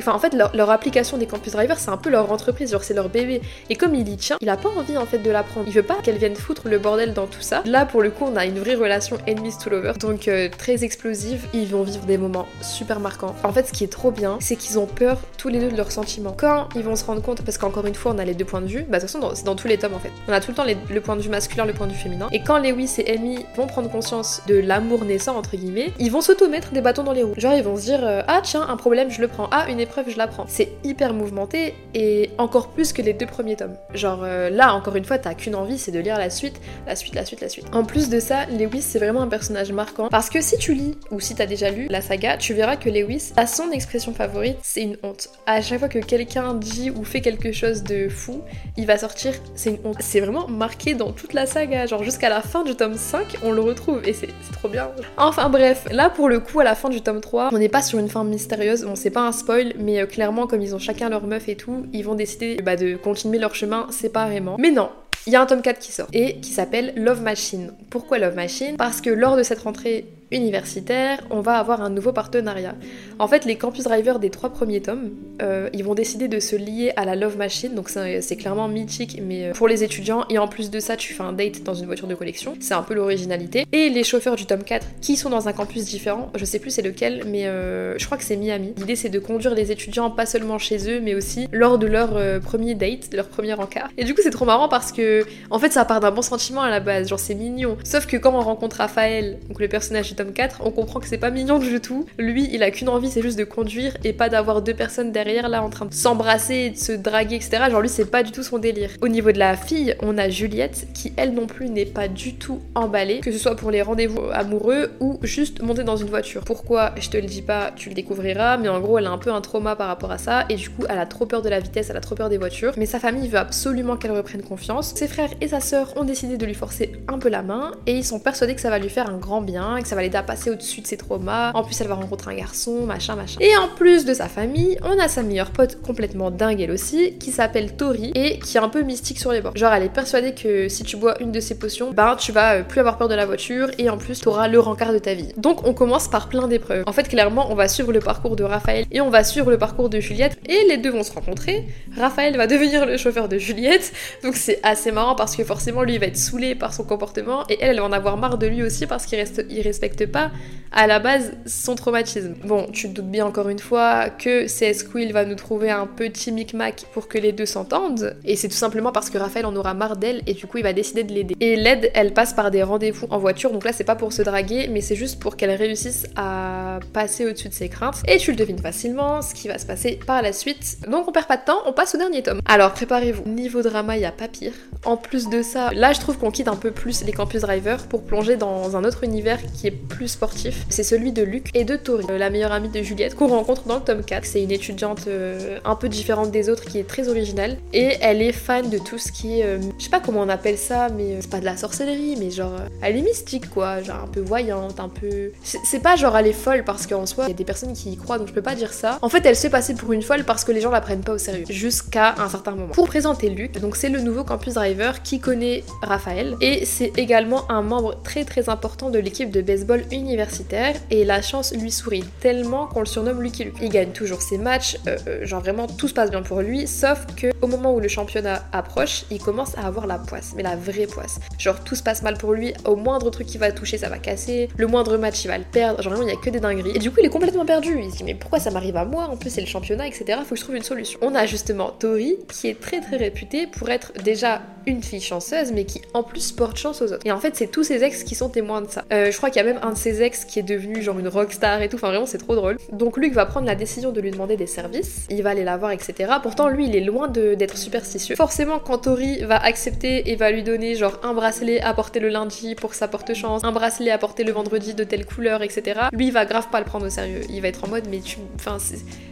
Enfin, 0.03 0.13
en 0.13 0.19
fait, 0.19 0.35
leur, 0.35 0.71
application 0.71 1.17
des 1.17 1.27
campus 1.27 1.53
drivers, 1.53 1.79
c'est 1.79 1.91
un 1.91 1.97
peu 1.97 2.11
leur 2.11 2.33
entreprise, 2.33 2.73
genre 2.73 2.83
c'est 2.83 2.95
leur 2.95 3.09
bébé. 3.09 3.41
Et 3.71 3.77
comme 3.77 3.95
il 3.95 4.09
y 4.09 4.17
tient, 4.17 4.37
il 4.41 4.49
a 4.49 4.57
pas 4.57 4.71
envie 4.71 4.97
en 4.97 5.07
fait 5.07 5.19
de 5.19 5.31
l'apprendre. 5.31 5.67
Il 5.69 5.73
veut 5.73 5.83
pas 5.83 5.97
qu'elle 6.03 6.17
vienne 6.17 6.35
foutre 6.35 6.69
le 6.69 6.79
bordel 6.79 7.15
dans 7.15 7.27
tout 7.27 7.41
ça. 7.41 7.63
Là, 7.67 7.87
pour 7.87 8.03
le 8.03 8.11
coup, 8.11 8.25
on 8.25 8.37
a 8.37 8.45
une 8.47 8.59
vraie 8.59 8.75
relation 8.75 9.19
enemies 9.29 9.55
to 9.63 9.71
lovers, 9.71 9.99
donc 9.99 10.27
euh, 10.27 10.49
très 10.57 10.83
explosive. 10.83 11.47
Ils 11.53 11.69
vont 11.69 11.83
vivre 11.83 12.05
des 12.05 12.19
moments 12.19 12.49
super 12.63 13.01
marquants. 13.01 13.37
En 13.45 13.53
fait, 13.53 13.69
ce 13.69 13.73
qui 13.73 13.85
est 13.85 13.93
trop 13.93 14.11
bien, 14.11 14.39
c'est 14.41 14.57
qu'ils 14.57 14.79
ont 14.79 14.87
peur 14.87 15.19
tous 15.37 15.49
les 15.49 15.61
deux 15.61 15.71
de 15.71 15.77
leurs 15.77 15.93
sentiments. 15.93 16.35
Quand 16.37 16.69
ils 16.75 16.83
vont 16.83 16.97
se 16.97 17.05
rendre 17.05 17.23
compte, 17.23 17.43
parce 17.43 17.59
qu'encore 17.59 17.87
une 17.87 17.95
fois, 17.95 18.13
on 18.15 18.19
a 18.19 18.25
les 18.25 18.35
deux 18.35 18.45
points 18.45 18.63
de 18.63 18.67
vue. 18.67 18.85
Bah, 18.89 18.99
de 18.99 19.07
toute 19.07 19.13
façon, 19.13 19.31
c'est 19.35 19.45
dans 19.45 19.57
tous 19.57 19.69
les 19.69 19.79
tomes 19.79 19.95
en 19.95 20.01
fait. 20.01 20.11
On 20.27 20.33
a 20.33 20.41
tout 20.41 20.51
le 20.51 20.57
temps 20.57 20.65
le 20.65 21.01
point 21.01 21.17
de 21.17 21.23
vue 21.23 21.29
masculin, 21.31 21.65
le 21.65 21.75
point 21.75 21.87
de 21.87 21.93
vue 21.93 21.99
féminin. 21.99 22.29
Et 22.33 22.43
quand 22.43 22.59
Lewis 22.59 22.95
et 22.99 23.15
Amy 23.15 23.45
vont 23.57 23.67
prendre 23.67 23.91
conscience 23.91 24.43
de 24.49 24.57
l'amour 24.57 25.05
naissant 25.05 25.37
entre 25.37 25.57
guillemets, 25.57 25.93
ils 25.99 26.11
vont 26.11 26.21
s'auto-mettre 26.21 26.73
des 26.73 26.81
bâtons 26.81 27.05
dans 27.05 27.13
les 27.13 27.23
roues. 27.23 27.35
Genre, 27.37 27.55
ils 27.55 27.63
vont 27.63 27.77
se 27.77 27.83
dire 27.83 28.01
euh, 28.03 28.23
ah 28.27 28.41
tiens, 28.43 28.67
un 28.69 28.77
problème, 28.77 28.92
je 29.11 29.21
le 29.21 29.29
prends. 29.29 29.49
Ah, 29.51 29.67
une 29.69 29.81
épreuve, 29.81 30.11
je 30.11 30.19
la 30.19 30.27
prends. 30.27 30.45
C'est 30.49 30.73
hyper 30.85 31.13
mouvementé 31.15 31.75
et 31.95 32.31
encore 32.39 32.69
plus 32.69 32.93
que 32.93 33.03
les 33.03 33.13
deux 33.13 33.27
premiers 33.27 33.57
tomes. 33.57 33.77
Genre 33.95 34.21
euh, 34.23 34.51
là, 34.51 34.75
encore 34.75 34.97
une 34.97 35.05
fois, 35.05 35.19
t'as 35.19 35.35
qu'une 35.35 35.55
envie, 35.55 35.79
c'est 35.79 35.93
de 35.93 36.01
lire 36.01 36.19
la 36.19 36.31
suite, 36.31 36.61
la 36.87 36.97
suite, 36.97 37.15
la 37.15 37.25
suite, 37.25 37.41
la 37.41 37.49
suite. 37.49 37.67
En 37.73 37.85
plus 37.85 38.09
de 38.09 38.21
ça, 38.21 38.47
Lewis, 38.47 38.83
c'est 38.83 38.99
vraiment 38.99 39.23
un 39.23 39.29
personnage 39.29 39.73
marquant 39.73 40.09
parce 40.09 40.31
que 40.31 40.41
si 40.41 40.59
tu 40.59 40.75
lis 40.75 40.97
ou 41.11 41.21
si 41.21 41.35
t'as 41.35 41.47
déjà 41.47 41.71
lu 41.71 41.87
la 41.89 42.01
saga, 42.01 42.37
tu 42.37 42.55
verras 42.55 42.77
que 42.77 42.89
Lewis 42.89 43.33
a 43.37 43.47
son 43.47 43.71
expression 43.71 44.13
favorite, 44.13 44.59
c'est 44.63 44.83
une 44.83 44.97
honte. 45.03 45.29
À 45.47 45.61
chaque 45.61 45.79
fois 45.79 45.89
que 45.89 45.99
quelqu'un 45.99 46.55
dit 46.55 46.91
ou 46.91 47.05
fait 47.05 47.21
quelque 47.21 47.53
chose 47.53 47.83
de 47.83 48.09
fou, 48.09 48.43
il 48.77 48.87
va 48.87 48.99
sortir, 48.99 49.35
c'est 49.55 49.71
une 49.71 49.79
honte. 49.85 49.97
C'est 50.01 50.21
vraiment 50.21 50.49
marqué 50.49 50.95
dans 50.95 51.13
toute 51.13 51.33
la 51.33 51.47
saga, 51.47 51.87
genre 51.87 52.03
jusqu'à 52.03 52.29
la 52.29 52.41
fin 52.41 52.65
du 52.65 52.75
tome 52.75 52.97
5, 52.97 53.39
on 53.43 53.53
le 53.53 53.61
retrouve 53.61 54.01
et 54.07 54.13
c'est 54.13 54.29
trop 54.53 54.69
bien. 54.69 54.91
Enfin 55.17 55.49
bref, 55.49 55.87
là 55.91 56.11
pour 56.11 56.29
le 56.29 56.41
coup, 56.41 56.61
à 56.61 56.65
la 56.65 56.75
fin 56.75 56.89
du 56.89 57.01
tome 57.01 57.21
3, 57.21 57.51
on 57.53 57.59
n'est 57.59 57.69
pas 57.69 57.83
sur 57.83 57.99
une 57.99 58.09
fin 58.09 58.25
mystérieuse, 58.25 58.85
bon 58.85 58.97
c'est 58.97 59.11
pas 59.11 59.27
un 59.27 59.33
spoil, 59.33 59.75
mais 59.79 60.01
euh, 60.01 60.07
clairement 60.07 60.47
comme 60.47 60.63
ils 60.63 60.75
ont 60.75 60.79
chacun 60.79 61.09
leur 61.09 61.27
meuf 61.27 61.49
et 61.49 61.57
tout, 61.57 61.87
ils 61.93 62.05
vont 62.05 62.15
décider 62.23 62.57
bah, 62.63 62.77
de 62.77 62.97
continuer 62.97 63.39
leur 63.39 63.55
chemin 63.55 63.87
séparément. 63.91 64.57
Mais 64.59 64.71
non, 64.71 64.91
il 65.27 65.33
y 65.33 65.37
a 65.37 65.41
un 65.41 65.47
tome 65.47 65.63
4 65.63 65.79
qui 65.79 65.93
sort 65.93 66.09
et 66.13 66.41
qui 66.41 66.51
s'appelle 66.51 66.93
Love 66.97 67.23
Machine. 67.23 67.73
Pourquoi 67.91 68.19
Love 68.19 68.35
Machine? 68.35 68.77
Parce 68.77 69.01
que 69.01 69.11
lors 69.11 69.37
de 69.37 69.43
cette 69.43 69.61
rentrée 69.61 70.07
universitaire, 70.33 71.21
on 71.31 71.41
va 71.41 71.59
avoir 71.59 71.83
un 71.83 71.91
nouveau 71.91 72.13
partenariat. 72.13 72.75
En 73.19 73.29
fait, 73.29 73.45
les 73.45 73.57
campus 73.57 73.85
drivers 73.85 74.19
des 74.19 74.31
trois 74.31 74.51
premiers 74.51 74.81
tomes, 74.81 75.11
euh, 75.43 75.69
ils 75.73 75.85
vont 75.85 75.95
décider 75.95 76.29
de 76.29 76.41
se 76.41 76.57
lier 76.57 76.93
à 76.97 77.05
la 77.05 77.15
Love 77.15 77.37
Machine, 77.37 77.75
donc 77.75 77.89
c'est 77.89 78.37
clairement 78.37 78.69
mythique, 78.69 79.21
mais 79.23 79.47
euh, 79.47 79.53
pour 79.53 79.69
les 79.69 79.85
étudiants, 79.85 80.25
et 80.29 80.39
en 80.39 80.49
plus 80.49 80.71
de 80.71 80.81
ça, 80.81 80.97
tu 80.97 81.15
fais 81.15 81.23
un 81.23 81.33
date 81.33 81.63
dans 81.63 81.75
une 81.75 81.87
voiture 81.87 82.09
de 82.09 82.15
collection, 82.15 82.55
c'est 82.61 82.75
un 82.75 82.83
peu 82.83 82.95
l'originalité. 82.95 83.67
Et 83.73 83.89
les 83.89 84.05
chauffeurs 84.05 84.37
du 84.37 84.47
tome 84.47 84.65
4, 84.65 84.87
qui 85.01 85.17
sont 85.17 85.31
dans 85.31 85.49
un 85.49 85.53
campus 85.53 85.85
différent, 85.85 86.31
je 86.35 86.45
sais 86.45 86.59
plus 86.59 86.71
c'est 86.71 86.83
lequel, 86.83 87.25
mais 87.27 87.47
euh, 87.47 87.99
je 87.99 88.07
crois 88.07 88.19
que 88.19 88.25
c'est 88.25 88.37
Miami. 88.37 88.73
L'idée 88.77 88.97
c'est 88.97 89.09
de 89.09 89.19
conduire 89.19 89.55
les 89.55 89.71
étudiants 89.71 90.11
pas 90.11 90.27
seulement 90.27 90.59
chez 90.59 90.91
eux, 90.91 91.01
mais 91.01 91.15
aussi 91.15 91.49
lors 91.53 91.79
de 91.79 91.87
leur 91.87 92.41
premier 92.41 92.75
date, 92.75 93.13
leur 93.13 93.29
premier 93.29 93.55
encart. 93.55 93.91
Et 93.99 94.05
du 94.05 94.15
coup, 94.15 94.21
c'est 94.23 94.31
trop 94.31 94.45
marrant 94.45 94.69
parce 94.69 94.93
que, 94.93 95.25
en 95.51 95.59
fait, 95.59 95.73
ça 95.73 95.85
part 95.85 96.01
d'un 96.01 96.11
bon 96.11 96.23
sentiment 96.23 96.63
à 96.63 96.71
la 96.71 96.81
base, 96.81 97.09
genre 97.09 97.19
c'est 97.19 97.35
mignon. 97.35 97.77
Sauf 97.85 98.07
que 98.07 98.17
quand 98.17 98.35
on 98.35 98.41
rencontre 98.41 98.77
Raphaël, 98.77 99.39
donc 99.49 99.61
le 99.61 99.69
personnage 99.69 100.09
du 100.09 100.15
4, 100.31 100.61
on 100.65 100.71
comprend 100.71 101.01
que 101.01 101.09
c'est 101.09 101.19
pas 101.19 101.31
mignon 101.31 101.59
du 101.59 101.81
tout. 101.81 102.07
Lui, 102.19 102.49
il 102.53 102.63
a 102.63 102.71
qu'une 102.71 102.89
envie, 102.89 103.11
c'est 103.11 103.23
juste 103.23 103.39
de 103.39 103.45
conduire 103.45 103.97
et 104.05 104.13
pas 104.13 104.29
d'avoir 104.29 104.63
deux 104.63 104.75
personnes 104.75 105.11
derrière 105.11 105.49
là 105.49 105.63
en 105.63 105.71
train 105.71 105.87
de 105.87 105.95
s'embrasser 105.95 106.71
de 106.71 106.77
se 106.77 106.93
draguer, 106.93 107.37
etc. 107.37 107.65
Genre 107.71 107.81
lui, 107.81 107.89
c'est 107.89 108.11
pas 108.11 108.23
du 108.23 108.31
tout 108.31 108.43
son 108.43 108.59
délire. 108.59 108.91
Au 109.01 109.09
niveau 109.09 109.33
de 109.33 109.39
la 109.39 109.57
fille, 109.57 109.97
on 110.01 110.19
a 110.19 110.29
Juliette 110.29 110.87
qui, 110.95 111.13
elle 111.17 111.35
non 111.35 111.47
plus, 111.47 111.69
n'est 111.69 111.87
pas 111.87 112.09
du 112.09 112.35
tout 112.35 112.61
emballée, 112.75 113.21
que 113.21 113.33
ce 113.33 113.39
soit 113.39 113.57
pour 113.57 113.71
les 113.71 113.83
rendez-vous 113.83 114.23
amoureux 114.33 114.91
ou 115.01 115.19
juste 115.23 115.63
monter 115.63 115.85
dans 115.85 115.97
une 115.97 116.09
voiture. 116.09 116.45
Pourquoi 116.45 116.95
Je 116.99 117.09
te 117.09 117.17
le 117.17 117.27
dis 117.27 117.43
pas, 117.43 117.73
tu 117.75 117.89
le 117.89 117.95
découvriras, 117.95 118.57
mais 118.57 118.69
en 118.69 118.81
gros, 118.81 118.99
elle 118.99 119.07
a 119.07 119.11
un 119.11 119.19
peu 119.19 119.33
un 119.33 119.41
trauma 119.41 119.77
par 119.77 119.89
rapport 119.89 120.11
à 120.11 120.19
ça 120.19 120.45
et 120.49 120.55
du 120.55 120.71
coup, 120.71 120.85
elle 120.89 120.99
a 120.99 121.07
trop 121.07 121.27
peur 121.27 121.43
de 121.43 121.49
la 121.49 121.61
vitesse, 121.61 121.91
elle 121.91 121.97
a 121.97 122.01
trop 122.01 122.15
peur 122.15 122.29
des 122.29 122.39
voitures. 122.39 122.75
Mais 122.77 122.87
sa 122.87 122.99
famille 122.99 123.29
veut 123.29 123.39
absolument 123.39 123.97
qu'elle 123.97 124.13
reprenne 124.13 124.43
confiance. 124.43 124.93
Ses 124.95 125.09
frères 125.09 125.31
et 125.41 125.49
sa 125.49 125.61
sœur 125.61 125.95
ont 125.97 126.05
décidé 126.05 126.37
de 126.37 126.47
lui 126.47 126.55
forcer 126.55 126.93
un 127.09 127.19
peu 127.19 127.29
la 127.29 127.43
main 127.43 127.73
et 127.87 127.93
ils 127.93 128.05
sont 128.05 128.19
persuadés 128.19 128.55
que 128.55 128.61
ça 128.61 128.71
va 128.71 128.79
lui 128.79 128.89
faire 128.89 129.09
un 129.09 129.19
grand 129.19 129.43
bien, 129.43 129.81
que 129.81 129.89
ça 129.89 129.95
va 129.95 130.03
l'aider 130.03 130.12
à 130.15 130.23
passer 130.23 130.51
au-dessus 130.51 130.81
de 130.81 130.87
ses 130.87 130.97
traumas. 130.97 131.53
En 131.55 131.65
plus, 131.65 131.81
elle 131.81 131.89
va 131.89 131.95
rencontrer 131.95 132.33
un 132.33 132.37
garçon, 132.37 132.87
machin, 132.87 133.17
machin. 133.17 133.39
Et 133.41 133.57
en 133.57 133.69
plus 133.69 134.05
de 134.05 134.15
sa 134.15 134.29
famille, 134.29 134.79
on 134.83 134.99
a 134.99 135.09
sa 135.09 135.23
meilleure 135.23 135.51
pote 135.51 135.81
complètement 135.83 136.31
dingue 136.31 136.61
elle 136.61 136.71
aussi, 136.71 137.15
qui 137.19 137.31
s'appelle 137.31 137.77
Tori 137.77 138.13
et 138.15 138.39
qui 138.39 138.57
est 138.57 138.61
un 138.61 138.69
peu 138.69 138.83
mystique 138.83 139.19
sur 139.19 139.33
les 139.33 139.41
bords. 139.41 139.57
Genre, 139.57 139.73
elle 139.73 139.85
est 139.85 139.93
persuadée 139.93 140.35
que 140.35 140.69
si 140.69 140.85
tu 140.85 140.97
bois 140.97 141.21
une 141.21 141.33
de 141.33 141.41
ses 141.41 141.59
potions, 141.59 141.93
ben 141.93 142.17
tu 142.17 142.33
vas 142.33 142.57
euh, 142.57 142.63
plus 142.63 142.81
avoir 142.81 142.99
peur 142.99 143.09
de 143.09 143.15
la 143.15 143.27
voiture 143.27 143.71
et 143.79 143.89
en 143.91 143.99
plus, 143.99 144.21
t'auras 144.21 144.49
le 144.49 144.59
rencard 144.59 144.93
de 144.93 144.99
ta 144.99 145.15
vie. 145.15 145.33
Donc, 145.37 145.67
on 145.67 145.75
commence 145.75 146.09
par 146.09 146.29
plein 146.29 146.49
d'épreuves. 146.49 146.85
En 146.87 146.93
fait, 146.93 147.09
clairement, 147.09 147.51
on 147.51 147.55
va 147.55 147.69
suivre 147.69 147.93
le 147.93 148.01
parcours 148.01 148.37
de 148.37 148.45
Raphaël 148.45 148.87
et 148.91 149.01
on 149.01 149.11
va 149.11 149.25
suivre 149.25 149.51
le 149.51 149.59
parcours 149.59 149.89
de 149.89 150.01
Juliette 150.01 150.39
et 150.49 150.67
les 150.69 150.77
deux 150.77 150.91
vont 150.91 151.03
se 151.03 151.13
rencontrer. 151.13 151.67
Raphaël 151.97 152.37
va 152.37 152.47
devenir 152.47 152.87
le 152.87 152.97
chauffeur 152.97 153.29
de 153.29 153.39
Juliette, 153.39 153.93
donc 154.23 154.37
c'est 154.37 154.61
assez 154.63 154.93
marrant 154.93 155.15
parce 155.15 155.37
que 155.37 155.45
forcément, 155.45 155.83
lui, 155.83 155.95
il 155.95 156.01
va 156.01 156.07
être 156.07 156.17
saoulé 156.17 156.55
par 156.55 156.75
son 156.75 156.85
comportement 156.85 157.45
et 157.49 157.59
elle, 157.61 157.71
elle 157.71 157.81
va 157.81 157.85
en 157.85 157.93
avoir 157.93 158.17
marre 158.17 158.39
de 158.39 158.47
lui 158.47 158.63
aussi 158.63 158.87
parce 158.87 159.07
qu'il 159.07 159.19
reste, 159.19 159.45
il 159.51 159.63
respecte 159.63 160.02
pas 160.07 160.31
à 160.73 160.87
la 160.87 160.99
base 160.99 161.33
son 161.47 161.75
traumatisme. 161.75 162.35
Bon, 162.45 162.67
tu 162.73 162.89
te 162.89 162.95
doutes 162.95 163.11
bien 163.11 163.27
encore 163.27 163.49
une 163.49 163.59
fois 163.59 164.09
que 164.09 164.47
CS 164.47 164.85
Quill 164.85 165.13
va 165.13 165.25
nous 165.25 165.35
trouver 165.35 165.71
un 165.71 165.87
petit 165.87 166.33
micmac 166.33 166.87
pour 166.93 167.09
que 167.09 167.19
les 167.19 167.33
deux 167.33 167.47
s'entendent, 167.47 168.17
et 168.25 168.37
c'est 168.37 168.49
tout 168.49 168.57
simplement 168.57 168.93
parce 168.93 169.11
que 169.11 169.19
Raphaël 169.19 169.47
en 169.47 169.55
aura 169.55 169.75
marre 169.75 169.97
d'elle 169.97 170.23
et 170.27 170.35
du 170.35 170.47
coup 170.47 170.59
il 170.59 170.65
va 170.65 170.73
décider 170.73 171.05
de 171.05 171.13
l'aider. 171.13 171.37
Et 171.41 171.57
l'aide, 171.57 171.91
elle 171.95 172.15
passe 172.15 172.33
par 172.33 172.51
des 172.51 172.63
rendez-vous 172.63 173.07
en 173.11 173.19
voiture, 173.19 173.53
donc 173.53 173.65
là 173.65 173.73
c'est 173.73 173.85
pas 173.85 173.97
pour 173.97 174.13
se 174.13 174.23
draguer, 174.23 174.69
mais 174.71 174.81
c'est 174.81 174.97
juste 174.97 175.21
pour 175.21 175.37
qu'elle 175.37 175.51
réussisse 175.51 176.07
à 176.17 176.81
passer 176.93 177.27
au-dessus 177.27 177.49
de 177.49 177.55
ses 177.55 177.69
craintes. 177.69 178.03
Et 178.09 178.17
tu 178.17 178.31
le 178.31 178.37
devines 178.37 178.59
facilement, 178.59 179.21
ce 179.21 179.35
qui 179.35 179.49
va 179.49 179.59
se 179.59 179.67
passer 179.67 180.01
par 180.07 180.23
la 180.23 180.33
suite. 180.33 180.79
Donc 180.89 181.07
on 181.07 181.13
perd 181.13 181.27
pas 181.27 181.37
de 181.37 181.45
temps, 181.45 181.59
on 181.67 181.73
passe 181.73 181.95
au 181.95 181.99
dernier 181.99 182.23
tome. 182.23 182.41
Alors 182.47 182.73
préparez-vous, 182.73 183.29
niveau 183.29 183.63
drama, 183.63 183.97
il 183.97 184.03
y 184.03 184.07
a 184.07 184.13
pas 184.13 184.29
pire. 184.29 184.53
En 184.85 184.97
plus 184.97 185.29
de 185.29 185.43
ça, 185.43 185.71
là 185.75 185.93
je 185.93 186.01
trouve 186.01 186.17
qu'on 186.17 186.31
quitte 186.31 186.49
un 186.49 186.57
peu 186.57 186.71
plus 186.71 187.05
les 187.05 187.13
campus 187.13 187.43
drivers 187.43 187.87
pour 187.89 188.05
plonger 188.05 188.37
dans 188.37 188.77
un 188.77 188.85
autre 188.85 189.05
univers 189.05 189.39
qui 189.55 189.67
est 189.67 189.71
plus 189.89 190.09
sportif. 190.09 190.65
C'est 190.69 190.83
celui 190.83 191.13
de 191.13 191.23
Luc 191.23 191.51
et 191.55 191.65
de 191.65 191.77
Tori, 191.77 192.05
euh, 192.11 192.19
la 192.19 192.31
meilleure 192.31 192.53
amie 192.53 192.69
de 192.69 192.83
Juliette, 192.83 193.15
qu'on 193.15 193.29
rencontre 193.29 193.65
dans 193.67 193.77
le 193.77 193.83
tome 193.83 194.03
4. 194.03 194.25
C'est 194.25 194.43
une 194.43 194.51
étudiante 194.51 195.05
euh, 195.09 195.59
un 195.65 195.77
peu 195.77 195.89
différente 195.89 196.31
des 196.31 196.49
autres 196.49 196.65
qui 196.65 196.79
est 196.79 196.87
très 196.87 197.09
originale 197.09 197.59
et 197.73 197.97
elle 198.01 198.23
est 198.23 198.33
fan 198.33 198.71
de 198.71 198.79
tout 198.79 198.99
ce 198.99 199.13
qui 199.13 199.41
est, 199.41 199.45
euh, 199.45 199.59
je 199.79 199.85
sais 199.85 199.91
pas 199.91 200.01
comment 200.01 200.21
on 200.21 200.29
appelle 200.29 200.59
ça, 200.59 200.89
mais 200.89 201.19
c'est 201.21 201.31
pas 201.31 201.41
de 201.41 201.45
la 201.45 201.57
sorcellerie, 201.57 202.17
mais 202.19 202.31
genre 202.31 202.57
elle 202.81 202.97
est 202.97 203.03
mystique 203.03 203.51
quoi, 203.51 203.83
genre 203.83 204.01
un 204.05 204.09
peu 204.09 204.21
voyante, 204.21 204.81
un 204.81 204.89
peu. 204.89 205.33
C'est 205.43 205.81
pas 205.81 205.97
genre 205.97 206.17
elle 206.17 206.27
est 206.27 206.33
folle 206.33 206.65
parce 206.65 206.87
qu'en 206.87 207.07
soi 207.07 207.25
il 207.27 207.29
y 207.29 207.33
a 207.33 207.37
des 207.37 207.45
personnes 207.45 207.73
qui 207.73 207.91
y 207.91 207.97
croient 207.97 208.19
donc 208.19 208.29
je 208.29 208.33
peux 208.33 208.43
pas 208.43 208.55
dire 208.55 208.73
ça. 208.73 208.99
En 209.03 209.09
fait 209.09 209.25
elle 209.27 209.37
se 209.37 209.43
fait 209.43 209.51
passer 209.51 209.75
pour 209.75 209.93
une 209.93 210.03
folle 210.03 210.25
parce 210.25 210.45
que 210.45 210.53
les 210.53 210.61
gens 210.61 210.71
la 210.71 210.81
prennent 210.81 211.03
pas 211.03 211.13
au 211.13 211.19
sérieux 211.19 211.45
jusqu'à 211.49 212.15
un 212.19 212.29
certain 212.29 212.53
moment. 212.53 212.73
Pour 212.73 212.87
présenter 212.87 213.29
Luc, 213.29 213.59
donc 213.61 213.77
c'est 213.77 213.89
le 213.89 214.01
nouveau 214.01 214.25
campus 214.25 214.55
driver 214.55 215.03
qui 215.03 215.21
connaît 215.21 215.65
Raphaël 215.83 216.37
et 216.41 216.65
c'est 216.65 216.93
également 216.97 217.51
un 217.51 217.63
membre 217.63 218.01
très 218.03 218.25
très 218.25 218.49
important 218.49 218.91
de 218.91 218.99
l'équipe 218.99 219.31
de 219.31 219.41
baseball 219.43 219.72
universitaire 219.91 220.75
et 220.91 221.05
la 221.05 221.23
chance 221.23 221.55
lui 221.55 221.71
sourit 221.71 222.05
tellement 222.21 222.67
qu'on 222.67 222.81
le 222.81 222.87
surnomme 222.87 223.23
Lucky 223.23 223.45
Luke. 223.45 223.57
Il 223.61 223.69
gagne 223.69 223.93
toujours 223.93 224.23
ses 224.23 224.39
matchs, 224.39 224.77
euh, 224.87 224.97
euh, 225.09 225.27
genre 225.27 225.41
vraiment 225.41 225.67
tout 225.67 225.89
se 225.89 225.95
passe 225.95 226.11
bien 226.11 226.23
pour 226.23 226.41
lui, 226.41 226.67
sauf 226.67 227.07
que 227.17 227.29
au 227.41 227.47
moment 227.47 227.75
où 227.75 227.81
le 227.81 227.89
championnat 227.89 228.45
approche, 228.53 229.05
il 229.11 229.21
commence 229.21 229.57
à 229.59 229.67
avoir 229.67 229.87
la 229.87 229.99
poisse, 229.99 230.33
mais 230.37 230.43
la 230.43 230.57
vraie 230.57 230.87
poisse. 230.87 231.19
Genre 231.39 231.63
tout 231.63 231.75
se 231.75 231.83
passe 231.83 232.03
mal 232.03 232.17
pour 232.17 232.33
lui, 232.33 232.55
au 232.65 232.77
moindre 232.77 233.11
truc 233.11 233.27
qu'il 233.27 233.41
va 233.41 233.53
toucher, 233.53 233.79
ça 233.79 233.89
va 233.89 233.99
casser, 233.99 234.49
le 234.57 234.67
moindre 234.67 234.97
match 234.97 235.25
il 235.25 235.29
va 235.29 235.39
le 235.39 235.45
perdre, 235.45 235.83
genre 235.83 235.93
vraiment 235.93 236.09
il 236.09 236.15
y 236.15 236.17
a 236.17 236.21
que 236.21 236.31
des 236.31 236.41
dingueries. 236.41 236.77
Et 236.77 236.79
du 236.79 236.91
coup 236.91 236.99
il 237.01 237.07
est 237.07 237.11
complètement 237.11 237.45
perdu, 237.45 237.79
il 237.83 237.91
se 237.91 237.99
dit 237.99 238.05
mais 238.05 238.15
pourquoi 238.15 238.41
ça 238.41 238.51
m'arrive 238.51 238.77
à 238.77 238.85
moi, 238.85 239.05
en 239.05 239.17
plus 239.17 239.31
c'est 239.31 239.41
le 239.41 239.47
championnat, 239.47 239.87
etc. 239.87 240.19
Faut 240.25 240.31
que 240.31 240.37
je 240.37 240.43
trouve 240.43 240.57
une 240.57 240.63
solution. 240.63 240.99
On 241.03 241.15
a 241.15 241.27
justement 241.27 241.71
Tori 241.71 242.17
qui 242.29 242.49
est 242.49 242.61
très 242.61 242.81
très 242.81 242.97
réputée 242.97 243.47
pour 243.47 243.69
être 243.71 243.93
déjà 244.05 244.43
une 244.67 244.83
fille 244.83 245.01
chanceuse, 245.01 245.53
mais 245.53 245.65
qui 245.65 245.83
en 245.95 246.03
plus 246.03 246.33
porte 246.33 246.57
chance 246.57 246.83
aux 246.83 246.93
autres. 246.93 247.05
Et 247.05 247.13
en 247.13 247.19
fait 247.19 247.37
c'est 247.37 247.49
tous 247.49 247.65
ses 247.65 247.83
ex 247.83 248.05
qui 248.05 248.15
sont 248.15 248.29
témoins 248.29 248.63
de 248.63 248.71
ça. 248.71 248.85
Euh, 248.93 249.11
je 249.11 249.17
crois 249.17 249.31
qu'il 249.31 249.43
y 249.43 249.45
a 249.49 249.53
même 249.53 249.62
un 249.63 249.71
de 249.71 249.77
ses 249.77 250.03
ex 250.03 250.25
qui 250.25 250.39
est 250.39 250.43
devenu 250.43 250.83
genre 250.83 250.99
une 250.99 251.09
rockstar 251.09 251.63
et 251.63 251.69
tout. 251.69 251.77
Enfin, 251.77 251.89
vraiment, 251.89 252.07
c'est 252.07 252.19
trop 252.19 252.35
drôle. 252.35 252.59
Donc, 252.73 252.97
Luc 252.97 253.13
va 253.13 253.27
prendre 253.27 253.47
la 253.47 253.55
décision 253.55 253.93
de 253.93 254.01
lui 254.01 254.11
demander 254.11 254.37
des 254.37 254.47
services. 254.47 255.07
Il 255.11 255.23
va 255.23 255.31
aller 255.31 255.45
la 255.45 255.57
voir, 255.57 255.71
etc. 255.71 256.13
Pourtant, 256.23 256.49
lui, 256.49 256.67
il 256.67 256.77
est 256.77 256.81
loin 256.81 257.09
d'être 257.09 257.57
superstitieux. 257.57 258.17
Forcément, 258.17 258.59
quand 258.59 258.79
Tori 258.79 259.25
va 259.25 259.37
accepter 259.37 260.11
et 260.11 260.17
va 260.17 260.31
lui 260.31 260.43
donner 260.43 260.75
genre 260.75 260.99
un 261.03 261.15
bracelet 261.15 261.61
à 261.61 261.75
porter 261.75 262.01
le 262.01 262.09
lundi 262.09 262.55
pour 262.55 262.75
ça 262.75 262.89
porte 262.89 263.15
chance, 263.15 263.45
un 263.45 263.53
bracelet 263.53 263.91
à 263.91 263.99
porter 263.99 264.25
le 264.25 264.33
vendredi 264.33 264.75
de 264.75 264.85
telle 264.85 265.07
couleur, 265.07 265.43
etc. 265.43 265.81
Lui, 265.93 266.07
il 266.07 266.13
va 266.13 266.25
grave 266.25 266.49
pas 266.51 266.59
le 266.59 266.67
prendre 266.67 266.87
au 266.87 266.91
sérieux. 266.91 267.21
Il 267.31 267.41
va 267.43 267.49
être 267.49 267.65
en 267.65 267.69
mode, 267.69 267.85
mais 267.91 268.01
tu. 268.01 268.19
Enfin, 268.37 268.59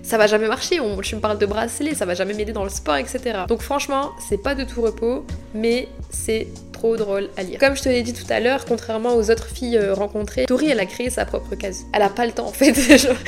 ça 0.02 0.19
va 0.19 0.26
jamais 0.26 0.49
marcher. 0.49 0.80
On, 0.80 0.99
tu 1.00 1.16
me 1.16 1.21
parles 1.21 1.38
de 1.38 1.47
bracelet, 1.47 1.95
ça 1.95 2.04
va 2.04 2.14
jamais 2.14 2.35
m'aider 2.35 2.52
dans 2.52 2.64
le 2.64 2.71
sport, 2.71 2.97
etc. 2.97 3.40
Donc, 3.49 3.61
franchement, 3.61 4.11
c'est 4.28 4.42
pas 4.42 4.54
de 4.54 4.64
tout 4.64 4.83
repos, 4.83 5.25
mais 5.54 5.88
c'est 6.11 6.49
drôle 6.97 7.29
à 7.37 7.43
lire. 7.43 7.59
Comme 7.59 7.77
je 7.77 7.83
te 7.83 7.89
l'ai 7.89 8.03
dit 8.03 8.13
tout 8.13 8.31
à 8.31 8.41
l'heure, 8.41 8.65
contrairement 8.65 9.15
aux 9.15 9.31
autres 9.31 9.47
filles 9.47 9.77
euh, 9.77 9.95
rencontrées, 9.95 10.47
Tori 10.47 10.71
elle 10.71 10.81
a 10.81 10.87
créé 10.87 11.11
sa 11.11 11.25
propre 11.25 11.55
case. 11.55 11.85
Elle 11.93 12.03
a 12.03 12.09
pas 12.09 12.27
le 12.27 12.33
temps 12.33 12.47
en 12.47 12.53
fait. 12.53 12.75